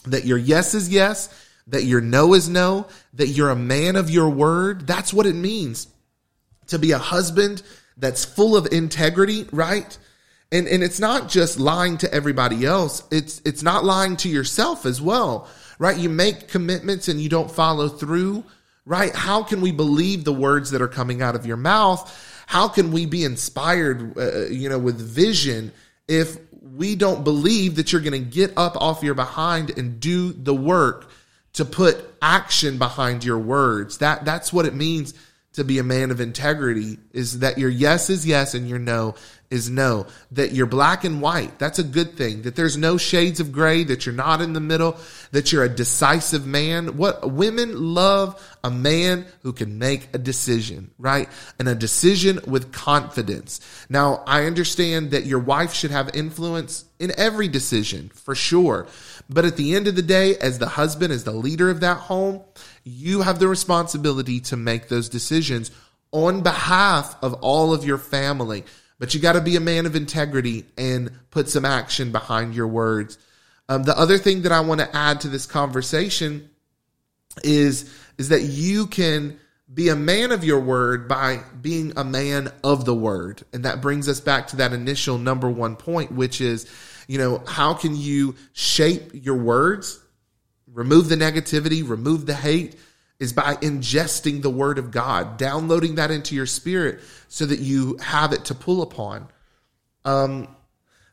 that 0.04 0.24
your 0.24 0.38
yes 0.38 0.74
is 0.74 0.88
yes, 0.88 1.28
that 1.66 1.84
your 1.84 2.00
no 2.00 2.32
is 2.34 2.48
no, 2.48 2.86
that 3.14 3.28
you're 3.28 3.50
a 3.50 3.56
man 3.56 3.96
of 3.96 4.08
your 4.08 4.30
word, 4.30 4.86
that's 4.86 5.12
what 5.12 5.26
it 5.26 5.34
means 5.34 5.88
to 6.68 6.78
be 6.78 6.92
a 6.92 6.98
husband 6.98 7.62
that's 7.96 8.24
full 8.24 8.56
of 8.56 8.72
integrity, 8.72 9.46
right? 9.52 9.98
And 10.50 10.66
and 10.66 10.82
it's 10.82 10.98
not 10.98 11.28
just 11.28 11.58
lying 11.58 11.98
to 11.98 12.12
everybody 12.12 12.64
else. 12.64 13.02
It's 13.10 13.42
it's 13.44 13.62
not 13.62 13.84
lying 13.84 14.16
to 14.18 14.28
yourself 14.28 14.86
as 14.86 15.00
well. 15.00 15.48
Right? 15.78 15.96
You 15.96 16.08
make 16.08 16.48
commitments 16.48 17.08
and 17.08 17.20
you 17.20 17.28
don't 17.28 17.50
follow 17.50 17.88
through, 17.88 18.44
right? 18.84 19.14
How 19.14 19.42
can 19.42 19.60
we 19.60 19.70
believe 19.70 20.24
the 20.24 20.32
words 20.32 20.70
that 20.70 20.82
are 20.82 20.88
coming 20.88 21.22
out 21.22 21.34
of 21.34 21.46
your 21.46 21.56
mouth? 21.56 22.44
How 22.46 22.66
can 22.66 22.92
we 22.92 23.04
be 23.06 23.24
inspired 23.24 24.18
uh, 24.18 24.46
you 24.46 24.68
know 24.68 24.78
with 24.78 24.98
vision 24.98 25.72
if 26.08 26.38
we 26.62 26.96
don't 26.96 27.24
believe 27.24 27.76
that 27.76 27.92
you're 27.92 28.00
going 28.00 28.12
to 28.12 28.18
get 28.18 28.54
up 28.56 28.76
off 28.76 29.02
your 29.02 29.14
behind 29.14 29.76
and 29.76 30.00
do 30.00 30.32
the 30.32 30.54
work 30.54 31.10
to 31.54 31.64
put 31.64 32.02
action 32.22 32.78
behind 32.78 33.22
your 33.22 33.38
words? 33.38 33.98
That 33.98 34.24
that's 34.24 34.50
what 34.50 34.64
it 34.64 34.74
means 34.74 35.12
to 35.54 35.64
be 35.64 35.78
a 35.78 35.84
man 35.84 36.10
of 36.10 36.20
integrity 36.20 36.98
is 37.12 37.40
that 37.40 37.58
your 37.58 37.70
yes 37.70 38.10
is 38.10 38.26
yes 38.26 38.54
and 38.54 38.68
your 38.68 38.78
no 38.78 39.14
is 39.50 39.70
no. 39.70 40.06
That 40.32 40.52
you're 40.52 40.66
black 40.66 41.04
and 41.04 41.22
white. 41.22 41.58
That's 41.58 41.78
a 41.78 41.84
good 41.84 42.16
thing. 42.16 42.42
That 42.42 42.54
there's 42.56 42.76
no 42.76 42.96
shades 42.96 43.40
of 43.40 43.52
gray, 43.52 43.84
that 43.84 44.04
you're 44.04 44.14
not 44.14 44.40
in 44.40 44.52
the 44.52 44.60
middle, 44.60 44.96
that 45.32 45.52
you're 45.52 45.64
a 45.64 45.68
decisive 45.68 46.46
man. 46.46 46.96
What 46.96 47.32
women 47.32 47.94
love 47.94 48.40
a 48.62 48.70
man 48.70 49.26
who 49.42 49.52
can 49.52 49.78
make 49.78 50.08
a 50.12 50.18
decision, 50.18 50.90
right? 50.98 51.28
And 51.58 51.68
a 51.68 51.74
decision 51.74 52.40
with 52.46 52.72
confidence. 52.72 53.60
Now, 53.88 54.22
I 54.26 54.44
understand 54.44 55.12
that 55.12 55.24
your 55.24 55.38
wife 55.38 55.72
should 55.72 55.90
have 55.90 56.14
influence 56.14 56.84
in 56.98 57.12
every 57.16 57.48
decision 57.48 58.10
for 58.10 58.34
sure. 58.34 58.86
But 59.28 59.44
at 59.44 59.56
the 59.56 59.74
end 59.74 59.88
of 59.88 59.96
the 59.96 60.02
day, 60.02 60.36
as 60.36 60.58
the 60.58 60.68
husband, 60.68 61.12
as 61.12 61.24
the 61.24 61.32
leader 61.32 61.68
of 61.70 61.80
that 61.80 61.98
home, 61.98 62.42
you 62.84 63.22
have 63.22 63.38
the 63.38 63.48
responsibility 63.48 64.40
to 64.40 64.56
make 64.56 64.88
those 64.88 65.08
decisions 65.08 65.70
on 66.12 66.42
behalf 66.42 67.16
of 67.22 67.34
all 67.34 67.74
of 67.74 67.84
your 67.84 67.98
family. 67.98 68.64
But 68.98 69.14
you 69.14 69.20
got 69.20 69.34
to 69.34 69.40
be 69.40 69.56
a 69.56 69.60
man 69.60 69.86
of 69.86 69.94
integrity 69.94 70.64
and 70.76 71.10
put 71.30 71.48
some 71.48 71.64
action 71.64 72.10
behind 72.10 72.54
your 72.54 72.68
words. 72.68 73.18
Um, 73.68 73.82
the 73.82 73.98
other 73.98 74.16
thing 74.16 74.42
that 74.42 74.52
I 74.52 74.60
want 74.60 74.80
to 74.80 74.96
add 74.96 75.20
to 75.20 75.28
this 75.28 75.46
conversation 75.46 76.50
is 77.44 77.94
is 78.16 78.30
that 78.30 78.42
you 78.42 78.86
can 78.86 79.38
be 79.72 79.90
a 79.90 79.96
man 79.96 80.32
of 80.32 80.42
your 80.42 80.58
word 80.58 81.06
by 81.06 81.40
being 81.60 81.92
a 81.96 82.02
man 82.02 82.50
of 82.64 82.84
the 82.84 82.94
word. 82.94 83.42
And 83.52 83.64
that 83.64 83.80
brings 83.80 84.08
us 84.08 84.18
back 84.18 84.48
to 84.48 84.56
that 84.56 84.72
initial 84.72 85.18
number 85.18 85.48
one 85.48 85.76
point, 85.76 86.10
which 86.10 86.40
is, 86.40 86.68
you 87.08 87.18
know, 87.18 87.42
how 87.46 87.74
can 87.74 87.96
you 87.96 88.36
shape 88.52 89.10
your 89.12 89.36
words, 89.36 89.98
remove 90.72 91.08
the 91.08 91.16
negativity, 91.16 91.86
remove 91.86 92.26
the 92.26 92.34
hate, 92.34 92.76
is 93.18 93.32
by 93.32 93.54
ingesting 93.56 94.42
the 94.42 94.50
word 94.50 94.78
of 94.78 94.92
God, 94.92 95.38
downloading 95.38 95.96
that 95.96 96.12
into 96.12 96.36
your 96.36 96.46
spirit 96.46 97.00
so 97.26 97.46
that 97.46 97.58
you 97.58 97.96
have 97.96 98.32
it 98.32 98.44
to 98.44 98.54
pull 98.54 98.82
upon. 98.82 99.26
Um, 100.04 100.54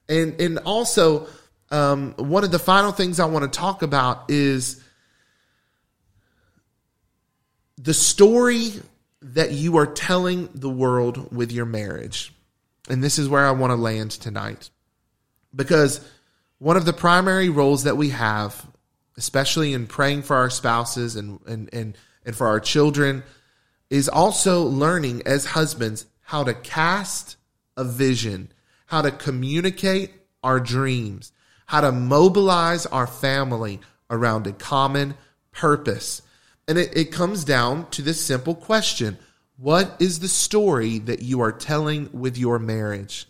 and, 0.07 0.39
and 0.39 0.59
also, 0.59 1.27
um, 1.71 2.13
one 2.17 2.43
of 2.43 2.51
the 2.51 2.59
final 2.59 2.91
things 2.91 3.19
I 3.19 3.25
want 3.25 3.51
to 3.51 3.59
talk 3.59 3.81
about 3.81 4.29
is 4.29 4.83
the 7.77 7.93
story 7.93 8.73
that 9.21 9.51
you 9.51 9.77
are 9.77 9.87
telling 9.87 10.49
the 10.53 10.69
world 10.69 11.35
with 11.35 11.51
your 11.51 11.65
marriage. 11.65 12.33
And 12.87 13.03
this 13.03 13.17
is 13.17 13.27
where 13.27 13.47
I 13.47 13.51
want 13.51 13.71
to 13.71 13.75
land 13.75 14.11
tonight. 14.11 14.69
Because 15.55 16.01
one 16.57 16.77
of 16.77 16.85
the 16.85 16.93
primary 16.93 17.49
roles 17.49 17.83
that 17.83 17.97
we 17.97 18.09
have 18.09 18.65
especially 19.17 19.73
in 19.73 19.87
praying 19.87 20.21
for 20.21 20.35
our 20.35 20.49
spouses 20.49 21.15
and, 21.15 21.39
and, 21.47 21.69
and, 21.73 21.97
and 22.25 22.35
for 22.35 22.47
our 22.47 22.59
children, 22.59 23.23
is 23.89 24.09
also 24.09 24.63
learning 24.63 25.21
as 25.25 25.45
husbands 25.45 26.05
how 26.21 26.43
to 26.43 26.53
cast 26.53 27.37
a 27.77 27.83
vision, 27.83 28.51
how 28.87 29.01
to 29.01 29.11
communicate 29.11 30.11
our 30.43 30.59
dreams, 30.59 31.31
how 31.67 31.81
to 31.81 31.91
mobilize 31.91 32.85
our 32.87 33.07
family 33.07 33.79
around 34.09 34.47
a 34.47 34.51
common 34.51 35.15
purpose. 35.51 36.21
And 36.67 36.77
it, 36.77 36.95
it 36.97 37.11
comes 37.11 37.43
down 37.43 37.89
to 37.91 38.01
this 38.01 38.23
simple 38.23 38.55
question 38.55 39.17
What 39.57 39.95
is 39.99 40.19
the 40.19 40.27
story 40.27 40.99
that 40.99 41.21
you 41.21 41.41
are 41.41 41.51
telling 41.51 42.09
with 42.11 42.37
your 42.37 42.59
marriage? 42.59 43.27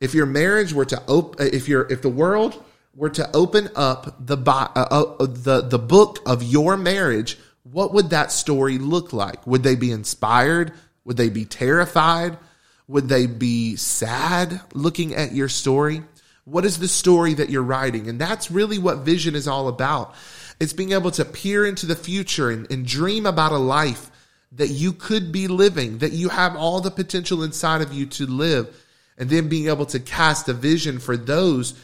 If 0.00 0.14
your 0.14 0.26
marriage 0.26 0.72
were 0.72 0.84
to 0.86 1.02
open, 1.06 1.48
if 1.52 1.68
your 1.68 1.90
if 1.90 2.02
the 2.02 2.08
world 2.08 2.62
were 2.94 3.10
to 3.10 3.34
open 3.34 3.68
up 3.74 4.26
the 4.26 4.36
uh, 4.36 4.70
uh, 4.74 5.26
the 5.26 5.62
the 5.62 5.78
book 5.78 6.20
of 6.26 6.42
your 6.42 6.76
marriage, 6.76 7.38
what 7.62 7.92
would 7.94 8.10
that 8.10 8.32
story 8.32 8.78
look 8.78 9.12
like? 9.12 9.46
Would 9.46 9.62
they 9.62 9.76
be 9.76 9.90
inspired? 9.90 10.72
Would 11.04 11.16
they 11.16 11.28
be 11.28 11.44
terrified? 11.44 12.38
Would 12.86 13.08
they 13.08 13.26
be 13.26 13.76
sad 13.76 14.60
looking 14.74 15.14
at 15.14 15.32
your 15.32 15.48
story? 15.48 16.02
What 16.44 16.66
is 16.66 16.78
the 16.78 16.88
story 16.88 17.34
that 17.34 17.48
you're 17.48 17.62
writing? 17.62 18.08
And 18.08 18.20
that's 18.20 18.50
really 18.50 18.78
what 18.78 18.98
vision 18.98 19.34
is 19.34 19.48
all 19.48 19.68
about. 19.68 20.14
It's 20.60 20.74
being 20.74 20.92
able 20.92 21.10
to 21.12 21.24
peer 21.24 21.64
into 21.64 21.86
the 21.86 21.96
future 21.96 22.50
and, 22.50 22.70
and 22.70 22.86
dream 22.86 23.24
about 23.24 23.52
a 23.52 23.58
life 23.58 24.10
that 24.52 24.68
you 24.68 24.92
could 24.92 25.32
be 25.32 25.48
living, 25.48 25.98
that 25.98 26.12
you 26.12 26.28
have 26.28 26.54
all 26.54 26.80
the 26.80 26.90
potential 26.90 27.42
inside 27.42 27.80
of 27.80 27.92
you 27.92 28.06
to 28.06 28.26
live, 28.26 28.76
and 29.18 29.30
then 29.30 29.48
being 29.48 29.68
able 29.68 29.86
to 29.86 30.00
cast 30.00 30.48
a 30.48 30.52
vision 30.52 30.98
for 30.98 31.16
those 31.16 31.74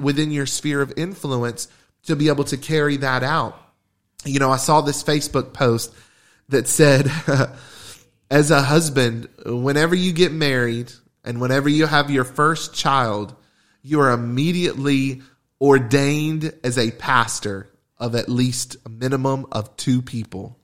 within 0.00 0.30
your 0.30 0.46
sphere 0.46 0.80
of 0.80 0.92
influence 0.96 1.68
to 2.04 2.16
be 2.16 2.28
able 2.28 2.44
to 2.44 2.56
carry 2.56 2.96
that 2.98 3.22
out. 3.22 3.60
You 4.24 4.38
know, 4.38 4.50
I 4.50 4.56
saw 4.56 4.80
this 4.80 5.02
Facebook 5.02 5.52
post 5.52 5.94
that 6.48 6.66
said, 6.66 7.10
as 8.30 8.50
a 8.50 8.62
husband, 8.62 9.28
whenever 9.44 9.94
you 9.94 10.12
get 10.12 10.32
married 10.32 10.92
and 11.24 11.40
whenever 11.40 11.68
you 11.68 11.86
have 11.86 12.10
your 12.10 12.24
first 12.24 12.74
child, 12.74 13.34
you 13.82 14.00
are 14.00 14.10
immediately 14.10 15.22
ordained 15.60 16.52
as 16.64 16.78
a 16.78 16.90
pastor 16.92 17.70
of 17.98 18.14
at 18.14 18.28
least 18.28 18.76
a 18.86 18.88
minimum 18.88 19.46
of 19.52 19.76
two 19.76 20.02
people. 20.02 20.57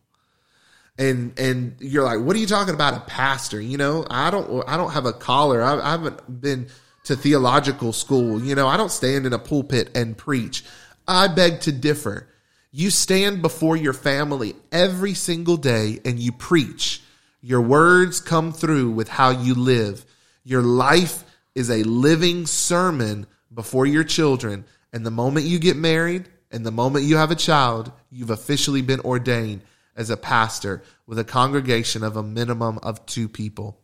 And 0.97 1.39
and 1.39 1.77
you're 1.81 2.05
like, 2.05 2.21
what 2.21 2.37
are 2.37 2.39
you 2.39 2.47
talking 2.47 2.75
about? 2.75 2.95
A 2.95 3.01
pastor? 3.01 3.61
You 3.61 3.77
know, 3.77 4.07
I 4.09 4.31
don't 4.31 4.63
I 4.69 4.77
don't 4.77 4.93
have 4.93 5.07
a 5.07 5.13
collar. 5.13 5.63
I, 5.63 5.81
I 5.81 5.91
haven't 5.93 6.41
been 6.41 6.69
to 7.05 7.17
theological 7.17 7.93
school. 7.93 8.41
You 8.41 8.55
know, 8.55 8.69
I 8.69 8.77
don't 8.77 8.93
stand 8.93 9.27
in 9.27 9.33
a 9.33 9.39
pulpit 9.39 9.91
and 9.97 10.17
preach. 10.17 10.65
I 11.07 11.29
beg 11.29 11.61
to 11.63 11.73
differ. 11.73 12.29
You 12.71 12.91
stand 12.91 13.43
before 13.43 13.77
your 13.77 13.93
family 13.93 14.55
every 14.73 15.15
single 15.15 15.57
day 15.57 16.01
and 16.05 16.19
you 16.19 16.33
preach. 16.33 17.03
Your 17.41 17.61
words 17.61 18.21
come 18.21 18.53
through 18.53 18.91
with 18.91 19.09
how 19.09 19.31
you 19.31 19.55
live. 19.55 20.05
Your 20.45 20.63
life 20.63 21.25
is 21.55 21.71
a 21.71 21.83
living 21.83 22.47
sermon 22.47 23.27
before 23.53 23.87
your 23.87 24.05
children. 24.05 24.65
And 24.93 25.05
the 25.05 25.11
moment 25.11 25.47
you 25.47 25.59
get 25.59 25.77
married 25.77 26.29
and 26.51 26.65
the 26.65 26.71
moment 26.71 27.05
you 27.05 27.17
have 27.17 27.31
a 27.31 27.37
child, 27.37 27.93
you've 28.11 28.31
officially 28.31 28.83
been 28.83 29.01
ordained 29.01 29.63
as 29.97 30.11
a 30.11 30.17
pastor 30.17 30.83
with 31.07 31.19
a 31.19 31.25
congregation 31.25 32.03
of 32.03 32.17
a 32.17 32.23
minimum 32.23 32.79
of 32.83 33.05
two 33.07 33.29
people. 33.29 33.81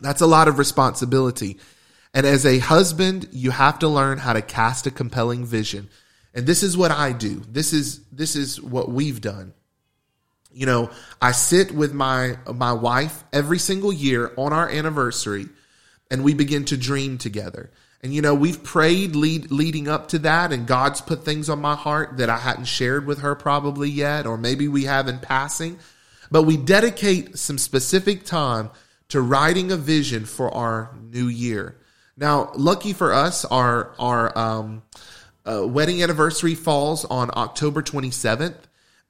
That's 0.00 0.20
a 0.20 0.26
lot 0.26 0.48
of 0.48 0.58
responsibility. 0.58 1.58
And 2.14 2.26
as 2.26 2.44
a 2.44 2.58
husband, 2.58 3.28
you 3.32 3.50
have 3.50 3.78
to 3.80 3.88
learn 3.88 4.18
how 4.18 4.32
to 4.32 4.42
cast 4.42 4.86
a 4.86 4.90
compelling 4.90 5.44
vision. 5.44 5.88
And 6.34 6.46
this 6.46 6.62
is 6.62 6.76
what 6.76 6.90
I 6.90 7.12
do. 7.12 7.42
This 7.48 7.72
is 7.72 8.00
this 8.10 8.36
is 8.36 8.60
what 8.60 8.90
we've 8.90 9.20
done. 9.20 9.52
You 10.50 10.66
know, 10.66 10.90
I 11.20 11.32
sit 11.32 11.72
with 11.72 11.92
my 11.92 12.36
my 12.52 12.72
wife 12.72 13.24
every 13.32 13.58
single 13.58 13.92
year 13.92 14.32
on 14.36 14.52
our 14.52 14.68
anniversary 14.68 15.48
and 16.10 16.22
we 16.22 16.34
begin 16.34 16.66
to 16.66 16.76
dream 16.76 17.16
together. 17.16 17.70
And 18.02 18.12
you 18.12 18.20
know, 18.20 18.34
we've 18.34 18.62
prayed 18.62 19.14
lead, 19.14 19.50
leading 19.50 19.86
up 19.88 20.08
to 20.08 20.18
that 20.20 20.52
and 20.52 20.66
God's 20.66 21.00
put 21.00 21.24
things 21.24 21.48
on 21.48 21.60
my 21.60 21.76
heart 21.76 22.16
that 22.16 22.28
I 22.28 22.38
hadn't 22.38 22.64
shared 22.64 23.06
with 23.06 23.20
her 23.20 23.34
probably 23.34 23.88
yet 23.88 24.26
or 24.26 24.36
maybe 24.36 24.66
we 24.66 24.84
have 24.84 25.06
in 25.06 25.20
passing. 25.20 25.78
But 26.30 26.42
we 26.42 26.56
dedicate 26.56 27.38
some 27.38 27.58
specific 27.58 28.24
time 28.24 28.70
to 29.08 29.20
writing 29.20 29.70
a 29.70 29.76
vision 29.76 30.24
for 30.24 30.52
our 30.52 30.96
new 31.10 31.26
year. 31.26 31.76
Now, 32.16 32.50
lucky 32.56 32.92
for 32.92 33.12
us, 33.12 33.44
our 33.44 33.94
our 33.98 34.36
um, 34.36 34.82
uh, 35.44 35.66
wedding 35.66 36.02
anniversary 36.02 36.54
falls 36.54 37.04
on 37.04 37.30
October 37.34 37.82
27th, 37.82 38.56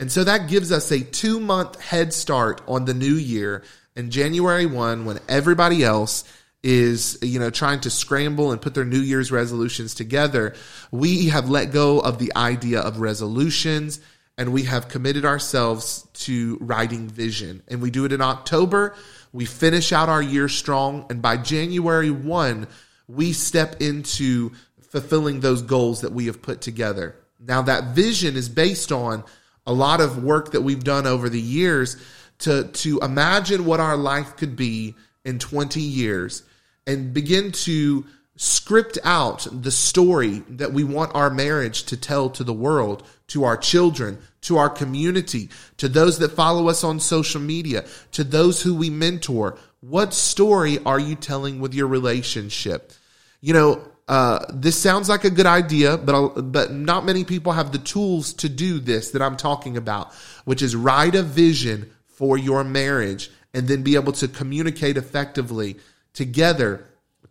and 0.00 0.11
so 0.11 0.24
that 0.24 0.48
gives 0.48 0.72
us 0.72 0.90
a 0.90 1.00
two 1.00 1.38
month 1.38 1.81
head 1.81 2.12
start 2.12 2.61
on 2.66 2.85
the 2.85 2.94
new 2.94 3.14
year. 3.14 3.62
And 3.94 4.11
January 4.11 4.66
1, 4.66 5.05
when 5.05 5.18
everybody 5.28 5.85
else 5.85 6.24
is 6.62 7.18
you 7.22 7.38
know 7.38 7.51
trying 7.51 7.81
to 7.81 7.90
scramble 7.90 8.53
and 8.53 8.62
put 8.62 8.75
their 8.75 8.85
new 8.85 9.01
year's 9.01 9.33
resolutions 9.33 9.94
together 9.94 10.55
we 10.90 11.29
have 11.29 11.51
let 11.51 11.72
go 11.72 11.98
of 11.98 12.18
the 12.18 12.33
idea 12.37 12.81
of 12.81 13.01
resolutions 13.01 13.98
and 14.38 14.53
we 14.53 14.62
have 14.62 14.88
committed 14.88 15.25
ourselves 15.25 16.07
to 16.14 16.57
writing 16.61 17.09
vision 17.09 17.62
and 17.66 17.83
we 17.83 17.90
do 17.90 18.05
it 18.05 18.12
in 18.12 18.20
october 18.20 18.94
we 19.33 19.44
finish 19.44 19.92
out 19.92 20.09
our 20.09 20.22
year 20.22 20.48
strong 20.48 21.05
and 21.11 21.20
by 21.20 21.37
january 21.37 22.11
1 22.11 22.68
we 23.09 23.33
step 23.33 23.81
into 23.81 24.53
fulfilling 24.92 25.40
those 25.40 25.62
goals 25.62 26.03
that 26.03 26.12
we 26.12 26.27
have 26.27 26.42
put 26.42 26.61
together. 26.61 27.16
Now, 27.40 27.62
that 27.62 27.94
vision 27.94 28.37
is 28.37 28.51
based 28.51 28.92
on 28.92 29.25
a 29.66 29.72
lot 29.72 30.03
of 30.03 30.22
work 30.22 30.53
that 30.53 30.61
we've 30.61 30.85
done 30.85 31.07
over 31.07 31.31
the 31.31 31.40
years 31.40 31.96
to, 32.40 32.64
to 32.64 32.98
imagine 33.01 33.64
what 33.64 33.81
our 33.81 33.96
life 33.96 34.37
could 34.37 34.55
be 34.55 34.94
in 35.25 35.38
20 35.38 35.81
years 35.81 36.42
and 36.87 37.12
begin 37.14 37.53
to 37.53 38.05
script 38.37 38.99
out 39.05 39.47
the 39.51 39.71
story 39.71 40.42
that 40.49 40.73
we 40.73 40.85
want 40.85 41.14
our 41.14 41.31
marriage 41.31 41.85
to 41.85 41.97
tell 41.97 42.31
to 42.31 42.42
the 42.42 42.53
world, 42.53 43.07
to 43.29 43.45
our 43.45 43.57
children, 43.57 44.18
to 44.40 44.57
our 44.57 44.68
community, 44.68 45.49
to 45.77 45.88
those 45.88 46.18
that 46.18 46.31
follow 46.31 46.68
us 46.68 46.83
on 46.83 46.99
social 46.99 47.40
media, 47.40 47.85
to 48.12 48.25
those 48.25 48.62
who 48.62 48.75
we 48.75 48.90
mentor. 48.90 49.57
What 49.81 50.14
story 50.14 50.79
are 50.85 50.99
you 50.99 51.14
telling 51.14 51.61
with 51.61 51.75
your 51.75 51.87
relationship? 51.87 52.92
You 53.40 53.53
know, 53.53 53.88
uh, 54.09 54.45
this 54.53 54.77
sounds 54.77 55.09
like 55.09 55.25
a 55.25 55.31
good 55.31 55.47
idea, 55.47 55.97
but 55.97 56.14
I'll, 56.14 56.29
but 56.31 56.73
not 56.73 57.05
many 57.05 57.25
people 57.25 57.53
have 57.53 57.71
the 57.71 57.79
tools 57.79 58.33
to 58.35 58.49
do 58.49 58.81
this 58.81 59.11
that 59.12 59.23
I'm 59.23 59.37
talking 59.37 59.77
about, 59.77 60.12
which 60.45 60.62
is 60.62 60.75
write 60.75 61.14
a 61.14 61.23
vision 61.23 61.90
for 62.09 62.37
your 62.37 62.64
marriage 62.64 63.31
and 63.55 63.68
then 63.68 63.83
be 63.83 63.95
able 63.95 64.12
to 64.14 64.29
communicate 64.29 64.97
effectively 64.97 65.77
together 66.12 66.85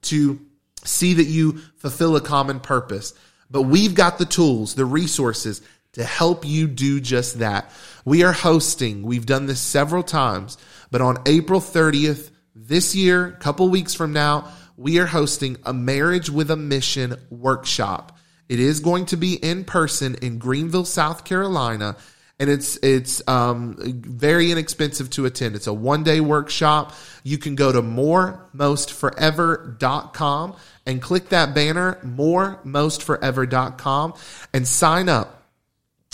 to 0.03 0.39
see 0.83 1.13
that 1.13 1.25
you 1.25 1.59
fulfill 1.77 2.15
a 2.15 2.21
common 2.21 2.59
purpose. 2.59 3.13
But 3.49 3.63
we've 3.63 3.95
got 3.95 4.17
the 4.17 4.25
tools, 4.25 4.75
the 4.75 4.85
resources 4.85 5.61
to 5.93 6.03
help 6.03 6.45
you 6.45 6.67
do 6.67 6.99
just 6.99 7.39
that. 7.39 7.71
We 8.05 8.23
are 8.23 8.31
hosting, 8.31 9.03
we've 9.03 9.25
done 9.25 9.45
this 9.45 9.59
several 9.59 10.03
times, 10.03 10.57
but 10.89 11.01
on 11.01 11.17
April 11.25 11.59
30th 11.59 12.31
this 12.55 12.95
year, 12.95 13.27
a 13.27 13.31
couple 13.33 13.69
weeks 13.69 13.93
from 13.93 14.13
now, 14.13 14.51
we 14.77 14.99
are 14.99 15.05
hosting 15.05 15.57
a 15.65 15.73
marriage 15.73 16.29
with 16.29 16.49
a 16.49 16.55
mission 16.55 17.15
workshop. 17.29 18.17
It 18.49 18.59
is 18.59 18.79
going 18.79 19.05
to 19.07 19.17
be 19.17 19.35
in 19.35 19.63
person 19.63 20.15
in 20.21 20.39
Greenville, 20.39 20.85
South 20.85 21.23
Carolina, 21.23 21.97
and 22.41 22.49
it's 22.49 22.75
it's 22.77 23.21
um, 23.27 23.75
very 23.79 24.51
inexpensive 24.51 25.11
to 25.11 25.27
attend. 25.27 25.55
It's 25.55 25.67
a 25.67 25.73
one 25.73 26.03
day 26.03 26.21
workshop. 26.21 26.93
You 27.23 27.37
can 27.37 27.53
go 27.53 27.71
to 27.71 27.83
moremostforever.com 27.83 30.55
and 30.87 31.01
click 31.01 31.29
that 31.29 31.53
banner, 31.53 31.99
moremostforever.com, 32.03 34.13
and 34.55 34.67
sign 34.67 35.07
up. 35.07 35.43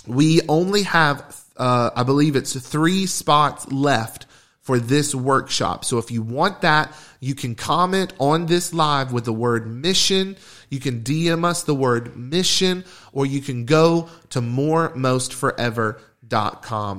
We 0.06 0.42
only 0.50 0.84
have, 0.84 1.42
uh, 1.56 1.92
I 1.96 2.04
believe 2.04 2.36
it's 2.36 2.60
three 2.60 3.06
spots 3.06 3.72
left 3.72 4.26
for 4.60 4.80
this 4.80 5.16
workshop. 5.16 5.86
So 5.86 5.98
if 5.98 6.12
you 6.12 6.22
want 6.22 6.60
that, 6.62 6.94
you 7.22 7.36
can 7.36 7.56
comment 7.56 8.12
on 8.20 8.48
this 8.48 8.74
live 8.74 9.14
with 9.14 9.24
the 9.24 9.32
word 9.32 9.66
mission. 9.66 10.36
You 10.70 10.82
can 10.82 11.04
DM 11.04 11.46
us 11.46 11.64
the 11.64 11.74
word 11.74 12.18
mission, 12.18 12.84
or 13.14 13.26
you 13.26 13.40
can 13.40 13.64
go 13.64 14.10
to 14.32 14.42
moremostforever.com. 14.42 16.02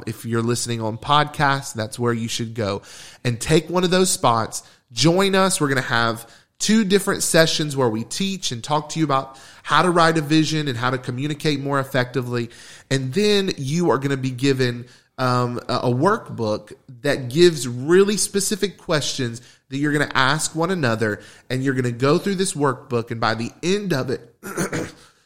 If 0.07 0.25
you're 0.25 0.43
listening 0.43 0.81
on 0.81 0.99
podcasts, 0.99 1.75
that's 1.75 1.99
where 1.99 2.13
you 2.13 2.29
should 2.29 2.55
go 2.55 2.83
and 3.25 3.41
take 3.41 3.69
one 3.69 3.85
of 3.85 3.91
those 3.91 4.11
spots. 4.11 4.63
Join 4.93 5.35
us. 5.35 5.61
We're 5.61 5.69
going 5.69 5.83
to 5.83 5.89
have 5.89 6.31
two 6.59 6.85
different 6.85 7.23
sessions 7.23 7.77
where 7.77 7.89
we 7.89 8.05
teach 8.05 8.51
and 8.53 8.63
talk 8.63 8.91
to 8.91 8.99
you 8.99 9.05
about 9.05 9.39
how 9.63 9.83
to 9.83 9.91
write 9.91 10.19
a 10.19 10.21
vision 10.21 10.69
and 10.69 10.77
how 10.77 10.91
to 10.91 10.99
communicate 10.99 11.61
more 11.61 11.79
effectively. 11.79 12.51
And 12.91 13.13
then 13.13 13.53
you 13.57 13.91
are 13.91 13.99
going 13.99 14.11
to 14.11 14.17
be 14.17 14.31
given 14.31 14.87
um, 15.19 15.59
a 15.69 15.91
workbook 15.91 16.73
that 17.03 17.29
gives 17.29 17.67
really 17.69 18.17
specific 18.17 18.79
questions 18.79 19.41
that 19.69 19.77
you're 19.77 19.93
going 19.93 20.09
to 20.09 20.17
ask 20.17 20.55
one 20.55 20.71
another, 20.71 21.21
and 21.51 21.63
you're 21.63 21.75
going 21.75 21.85
to 21.85 21.93
go 21.93 22.19
through 22.19 22.37
this 22.37 22.55
workbook, 22.55 23.11
and 23.11 23.21
by 23.21 23.35
the 23.35 23.51
end 23.63 23.93
of 23.93 24.11
it, 24.11 24.35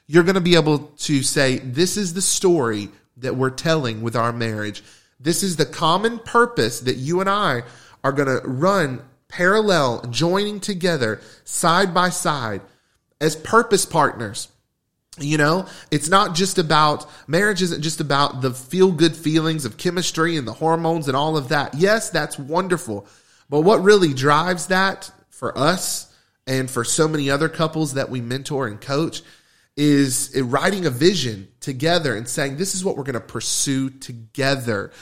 you're 0.09 0.25
going 0.25 0.35
to 0.35 0.41
be 0.41 0.57
able 0.57 0.79
to 0.79 1.23
say, 1.23 1.59
This 1.59 1.97
is 1.97 2.15
the 2.15 2.23
story 2.23 2.89
that 3.23 3.37
we're 3.37 3.51
telling 3.51 4.03
with 4.03 4.17
our 4.17 4.33
marriage. 4.33 4.83
This 5.19 5.43
is 5.43 5.57
the 5.57 5.67
common 5.67 6.19
purpose 6.19 6.81
that 6.81 6.97
you 6.97 7.21
and 7.21 7.31
I 7.31 7.63
are 8.05 8.13
going 8.13 8.29
to 8.29 8.47
run 8.47 9.03
parallel, 9.29 10.03
joining 10.11 10.61
together, 10.61 11.21
side 11.45 11.95
by 11.95 12.11
side, 12.11 12.61
as 13.21 13.35
purpose 13.37 13.87
partners. 13.87 14.49
You 15.19 15.37
know, 15.37 15.67
it's 15.91 16.09
not 16.09 16.35
just 16.35 16.59
about 16.59 17.07
marriage 17.29 17.61
isn't 17.61 17.83
just 17.83 18.01
about 18.01 18.41
the 18.41 18.53
feel 18.53 18.91
good 18.91 19.15
feelings 19.15 19.65
of 19.65 19.77
chemistry 19.77 20.37
and 20.37 20.49
the 20.49 20.55
hormones 20.55 21.07
and 21.07 21.17
all 21.17 21.37
of 21.37 21.49
that. 21.51 21.75
Yes, 21.75 22.09
that's 22.11 22.39
wonderful. 22.39 23.07
But 23.51 23.61
what 23.61 23.83
really 23.83 24.15
drives 24.15 24.69
that 24.69 25.11
for 25.29 25.57
us 25.57 26.11
and 26.47 26.71
for 26.71 26.83
so 26.83 27.07
many 27.07 27.31
other 27.31 27.51
couples 27.51 27.95
that 27.95 28.09
we 28.09 28.23
mentor 28.23 28.67
and 28.67 28.81
coach 28.81 29.23
is 29.77 30.39
writing 30.43 30.87
a 30.87 30.91
vision 30.91 31.49
together 31.61 32.15
and 32.15 32.29
saying, 32.29 32.57
this 32.57 32.75
is 32.75 32.85
what 32.85 32.97
we're 32.97 33.05
going 33.05 33.15
to 33.15 33.21
pursue 33.21 33.91
together. 33.91 34.93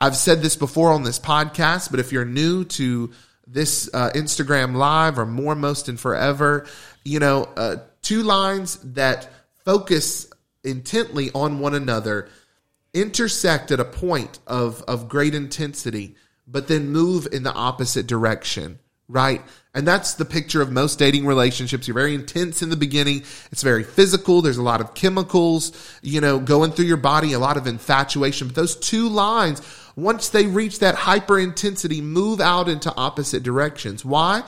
I've 0.00 0.16
said 0.16 0.42
this 0.42 0.56
before 0.56 0.92
on 0.92 1.02
this 1.02 1.18
podcast, 1.18 1.90
but 1.90 2.00
if 2.00 2.12
you're 2.12 2.24
new 2.24 2.64
to 2.64 3.12
this 3.46 3.90
uh, 3.92 4.10
Instagram 4.14 4.74
live 4.74 5.18
or 5.18 5.26
more, 5.26 5.54
most, 5.54 5.88
and 5.88 5.98
forever, 5.98 6.66
you 7.04 7.18
know, 7.18 7.44
uh, 7.56 7.76
two 8.02 8.22
lines 8.22 8.76
that 8.78 9.28
focus 9.64 10.28
intently 10.64 11.30
on 11.34 11.58
one 11.58 11.74
another, 11.74 12.28
intersect 12.94 13.70
at 13.70 13.80
a 13.80 13.84
point 13.84 14.38
of, 14.46 14.82
of 14.82 15.08
great 15.08 15.34
intensity, 15.34 16.14
but 16.46 16.68
then 16.68 16.90
move 16.90 17.26
in 17.32 17.42
the 17.42 17.52
opposite 17.52 18.06
direction, 18.06 18.78
right? 19.08 19.42
And 19.74 19.88
that's 19.88 20.14
the 20.14 20.26
picture 20.26 20.60
of 20.60 20.70
most 20.70 20.98
dating 20.98 21.24
relationships. 21.24 21.88
You're 21.88 21.94
very 21.94 22.14
intense 22.14 22.60
in 22.60 22.68
the 22.68 22.76
beginning. 22.76 23.24
It's 23.50 23.62
very 23.62 23.84
physical. 23.84 24.42
There's 24.42 24.58
a 24.58 24.62
lot 24.62 24.82
of 24.82 24.94
chemicals, 24.94 25.72
you 26.02 26.20
know, 26.20 26.38
going 26.38 26.72
through 26.72 26.84
your 26.84 26.98
body, 26.98 27.32
a 27.32 27.38
lot 27.38 27.56
of 27.56 27.66
infatuation. 27.66 28.48
But 28.48 28.56
those 28.56 28.76
two 28.76 29.08
lines, 29.08 29.62
once 29.96 30.28
they 30.28 30.46
reach 30.46 30.80
that 30.80 30.94
hyper 30.94 31.38
intensity, 31.38 32.02
move 32.02 32.40
out 32.40 32.68
into 32.68 32.94
opposite 32.94 33.42
directions. 33.42 34.04
Why? 34.04 34.42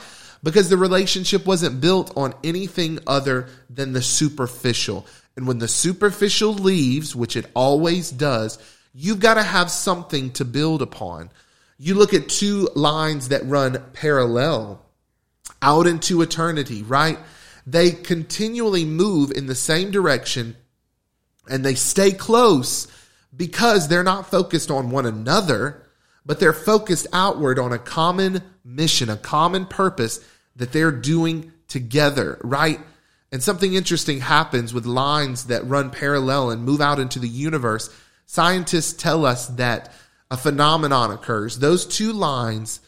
because 0.45 0.69
the 0.69 0.77
relationship 0.77 1.43
wasn't 1.47 1.81
built 1.81 2.15
on 2.15 2.35
anything 2.43 2.99
other 3.07 3.47
than 3.67 3.93
the 3.93 4.01
superficial. 4.01 5.07
And 5.35 5.47
when 5.47 5.57
the 5.57 5.67
superficial 5.67 6.53
leaves, 6.53 7.15
which 7.15 7.35
it 7.35 7.49
always 7.55 8.11
does, 8.11 8.59
you've 8.93 9.19
got 9.19 9.33
to 9.33 9.43
have 9.43 9.71
something 9.71 10.31
to 10.33 10.45
build 10.45 10.83
upon. 10.83 11.31
You 11.79 11.95
look 11.95 12.13
at 12.13 12.29
two 12.29 12.69
lines 12.75 13.29
that 13.29 13.43
run 13.47 13.83
parallel 13.93 14.84
out 15.65 15.87
into 15.87 16.21
eternity, 16.21 16.83
right? 16.83 17.17
They 17.65 17.91
continually 17.91 18.85
move 18.85 19.31
in 19.31 19.47
the 19.47 19.55
same 19.55 19.89
direction 19.89 20.55
and 21.49 21.65
they 21.65 21.73
stay 21.73 22.11
close 22.11 22.87
because 23.35 23.87
they're 23.87 24.03
not 24.03 24.29
focused 24.29 24.69
on 24.69 24.91
one 24.91 25.07
another, 25.07 25.83
but 26.23 26.39
they're 26.39 26.53
focused 26.53 27.07
outward 27.11 27.57
on 27.57 27.73
a 27.73 27.79
common 27.79 28.43
mission, 28.63 29.09
a 29.09 29.17
common 29.17 29.65
purpose 29.65 30.23
that 30.55 30.71
they're 30.71 30.91
doing 30.91 31.51
together, 31.67 32.39
right? 32.43 32.79
And 33.31 33.41
something 33.41 33.73
interesting 33.73 34.21
happens 34.21 34.71
with 34.71 34.85
lines 34.85 35.45
that 35.45 35.67
run 35.67 35.89
parallel 35.89 36.51
and 36.51 36.63
move 36.63 36.79
out 36.79 36.99
into 36.99 37.19
the 37.19 37.27
universe. 37.27 37.89
Scientists 38.27 38.93
tell 38.93 39.25
us 39.25 39.47
that 39.47 39.91
a 40.29 40.37
phenomenon 40.37 41.11
occurs. 41.11 41.57
Those 41.57 41.85
two 41.85 42.13
lines 42.13 42.81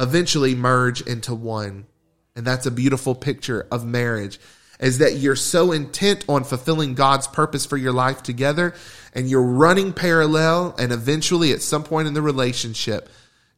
eventually 0.00 0.54
merge 0.54 1.02
into 1.02 1.34
one. 1.34 1.86
And 2.34 2.46
that's 2.46 2.66
a 2.66 2.70
beautiful 2.70 3.14
picture 3.14 3.66
of 3.70 3.84
marriage 3.84 4.40
is 4.80 4.98
that 4.98 5.14
you're 5.14 5.36
so 5.36 5.70
intent 5.70 6.24
on 6.28 6.42
fulfilling 6.42 6.94
God's 6.94 7.28
purpose 7.28 7.64
for 7.64 7.76
your 7.76 7.92
life 7.92 8.22
together 8.22 8.74
and 9.14 9.30
you're 9.30 9.42
running 9.42 9.92
parallel 9.92 10.74
and 10.78 10.92
eventually 10.92 11.52
at 11.52 11.62
some 11.62 11.84
point 11.84 12.08
in 12.08 12.14
the 12.14 12.22
relationship 12.22 13.08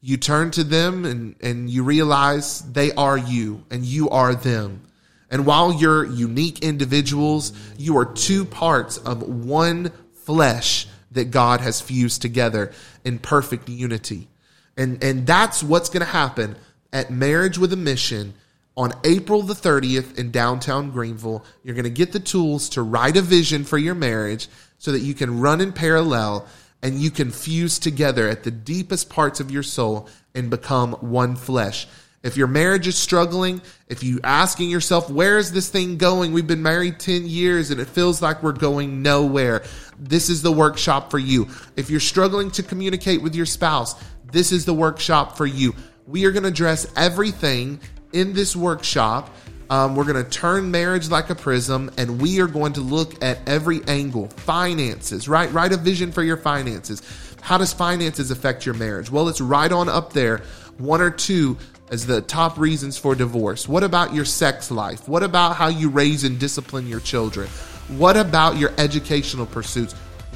you 0.04 0.18
turn 0.18 0.50
to 0.50 0.62
them 0.62 1.06
and, 1.06 1.34
and 1.40 1.70
you 1.70 1.82
realize 1.82 2.60
they 2.60 2.92
are 2.92 3.16
you 3.16 3.64
and 3.70 3.86
you 3.86 4.10
are 4.10 4.34
them. 4.34 4.82
And 5.30 5.46
while 5.46 5.72
you're 5.72 6.04
unique 6.04 6.58
individuals, 6.58 7.54
you 7.78 7.96
are 7.96 8.04
two 8.04 8.44
parts 8.44 8.98
of 8.98 9.22
one 9.22 9.92
flesh 10.12 10.86
that 11.12 11.30
God 11.30 11.62
has 11.62 11.80
fused 11.80 12.20
together 12.20 12.72
in 13.02 13.18
perfect 13.18 13.70
unity. 13.70 14.28
And, 14.76 15.02
and 15.02 15.26
that's 15.26 15.62
what's 15.62 15.88
going 15.88 16.04
to 16.04 16.12
happen 16.12 16.56
at 16.92 17.10
Marriage 17.10 17.56
with 17.56 17.72
a 17.72 17.76
Mission 17.76 18.34
on 18.76 18.92
April 19.04 19.42
the 19.42 19.54
30th 19.54 20.18
in 20.18 20.30
downtown 20.30 20.90
Greenville. 20.90 21.44
You're 21.62 21.74
going 21.74 21.84
to 21.84 21.90
get 21.90 22.12
the 22.12 22.20
tools 22.20 22.68
to 22.70 22.82
write 22.82 23.16
a 23.16 23.22
vision 23.22 23.64
for 23.64 23.78
your 23.78 23.94
marriage 23.94 24.48
so 24.78 24.92
that 24.92 25.00
you 25.00 25.14
can 25.14 25.40
run 25.40 25.60
in 25.60 25.72
parallel 25.72 26.46
and 26.82 27.00
you 27.00 27.10
can 27.10 27.30
fuse 27.30 27.78
together 27.78 28.28
at 28.28 28.42
the 28.42 28.50
deepest 28.50 29.08
parts 29.08 29.40
of 29.40 29.50
your 29.50 29.62
soul 29.62 30.08
and 30.34 30.50
become 30.50 30.92
one 30.94 31.36
flesh. 31.36 31.86
If 32.22 32.38
your 32.38 32.46
marriage 32.46 32.86
is 32.86 32.96
struggling, 32.96 33.60
if 33.86 34.02
you're 34.02 34.20
asking 34.24 34.70
yourself, 34.70 35.10
where 35.10 35.38
is 35.38 35.52
this 35.52 35.68
thing 35.68 35.98
going? 35.98 36.32
We've 36.32 36.46
been 36.46 36.62
married 36.62 36.98
10 36.98 37.26
years 37.26 37.70
and 37.70 37.80
it 37.80 37.86
feels 37.86 38.22
like 38.22 38.42
we're 38.42 38.52
going 38.52 39.02
nowhere. 39.02 39.62
This 39.98 40.30
is 40.30 40.40
the 40.40 40.50
workshop 40.50 41.10
for 41.10 41.18
you. 41.18 41.48
If 41.76 41.90
you're 41.90 42.00
struggling 42.00 42.50
to 42.52 42.62
communicate 42.62 43.22
with 43.22 43.34
your 43.34 43.46
spouse, 43.46 43.94
this 44.32 44.52
is 44.52 44.64
the 44.64 44.74
workshop 44.74 45.36
for 45.36 45.46
you. 45.46 45.74
We 46.06 46.24
are 46.24 46.32
going 46.32 46.42
to 46.44 46.48
address 46.48 46.86
everything 46.96 47.80
in 48.14 48.32
this 48.32 48.56
workshop 48.56 49.30
um, 49.70 49.96
we're 49.96 50.04
going 50.04 50.22
to 50.22 50.30
turn 50.30 50.70
marriage 50.70 51.08
like 51.08 51.30
a 51.30 51.34
prism 51.34 51.90
and 51.96 52.20
we 52.20 52.40
are 52.40 52.46
going 52.46 52.74
to 52.74 52.80
look 52.80 53.22
at 53.24 53.38
every 53.48 53.82
angle. 53.86 54.28
Finances, 54.28 55.28
right? 55.28 55.50
Write 55.52 55.72
a 55.72 55.76
vision 55.76 56.12
for 56.12 56.22
your 56.22 56.36
finances. 56.36 57.02
How 57.40 57.58
does 57.58 57.72
finances 57.72 58.30
affect 58.30 58.66
your 58.66 58.74
marriage? 58.74 59.10
Well, 59.10 59.28
it's 59.28 59.40
right 59.40 59.70
on 59.70 59.88
up 59.88 60.12
there. 60.12 60.42
One 60.78 61.00
or 61.00 61.10
two 61.10 61.56
as 61.90 62.06
the 62.06 62.20
top 62.20 62.58
reasons 62.58 62.98
for 62.98 63.14
divorce. 63.14 63.68
What 63.68 63.84
about 63.84 64.14
your 64.14 64.24
sex 64.24 64.70
life? 64.70 65.08
What 65.08 65.22
about 65.22 65.56
how 65.56 65.68
you 65.68 65.88
raise 65.88 66.24
and 66.24 66.38
discipline 66.38 66.86
your 66.86 67.00
children? 67.00 67.48
What 67.88 68.16
about 68.16 68.56
your 68.56 68.72
educational 68.78 69.46
pursuits? 69.46 69.92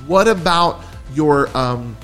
What 0.07 0.29
about 0.29 0.83
your 1.15 1.55
um, 1.57 1.97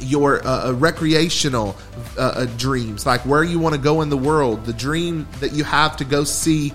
your 0.00 0.46
uh, 0.46 0.68
uh, 0.68 0.72
recreational 0.72 1.76
uh, 2.16 2.20
uh, 2.20 2.46
dreams, 2.56 3.06
like 3.06 3.20
where 3.22 3.44
you 3.44 3.58
want 3.58 3.74
to 3.74 3.80
go 3.80 4.02
in 4.02 4.08
the 4.08 4.16
world, 4.16 4.64
the 4.64 4.72
dream 4.72 5.26
that 5.40 5.52
you 5.52 5.64
have 5.64 5.96
to 5.98 6.04
go 6.04 6.24
see 6.24 6.72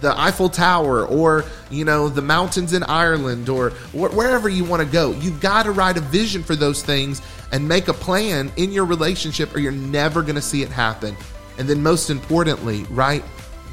the 0.00 0.18
Eiffel 0.18 0.48
Tower 0.48 1.06
or, 1.06 1.44
you 1.70 1.84
know, 1.84 2.08
the 2.08 2.22
mountains 2.22 2.72
in 2.72 2.82
Ireland 2.84 3.48
or 3.48 3.70
wh- 3.70 4.14
wherever 4.14 4.48
you 4.48 4.64
want 4.64 4.82
to 4.82 4.88
go. 4.88 5.12
You've 5.12 5.40
got 5.40 5.64
to 5.64 5.72
write 5.72 5.96
a 5.96 6.00
vision 6.00 6.42
for 6.42 6.54
those 6.54 6.82
things 6.82 7.20
and 7.52 7.66
make 7.66 7.88
a 7.88 7.92
plan 7.92 8.52
in 8.56 8.70
your 8.70 8.84
relationship 8.84 9.54
or 9.54 9.58
you're 9.58 9.72
never 9.72 10.22
going 10.22 10.36
to 10.36 10.42
see 10.42 10.62
it 10.62 10.68
happen. 10.68 11.16
And 11.58 11.68
then, 11.68 11.82
most 11.82 12.10
importantly, 12.10 12.84
right, 12.90 13.22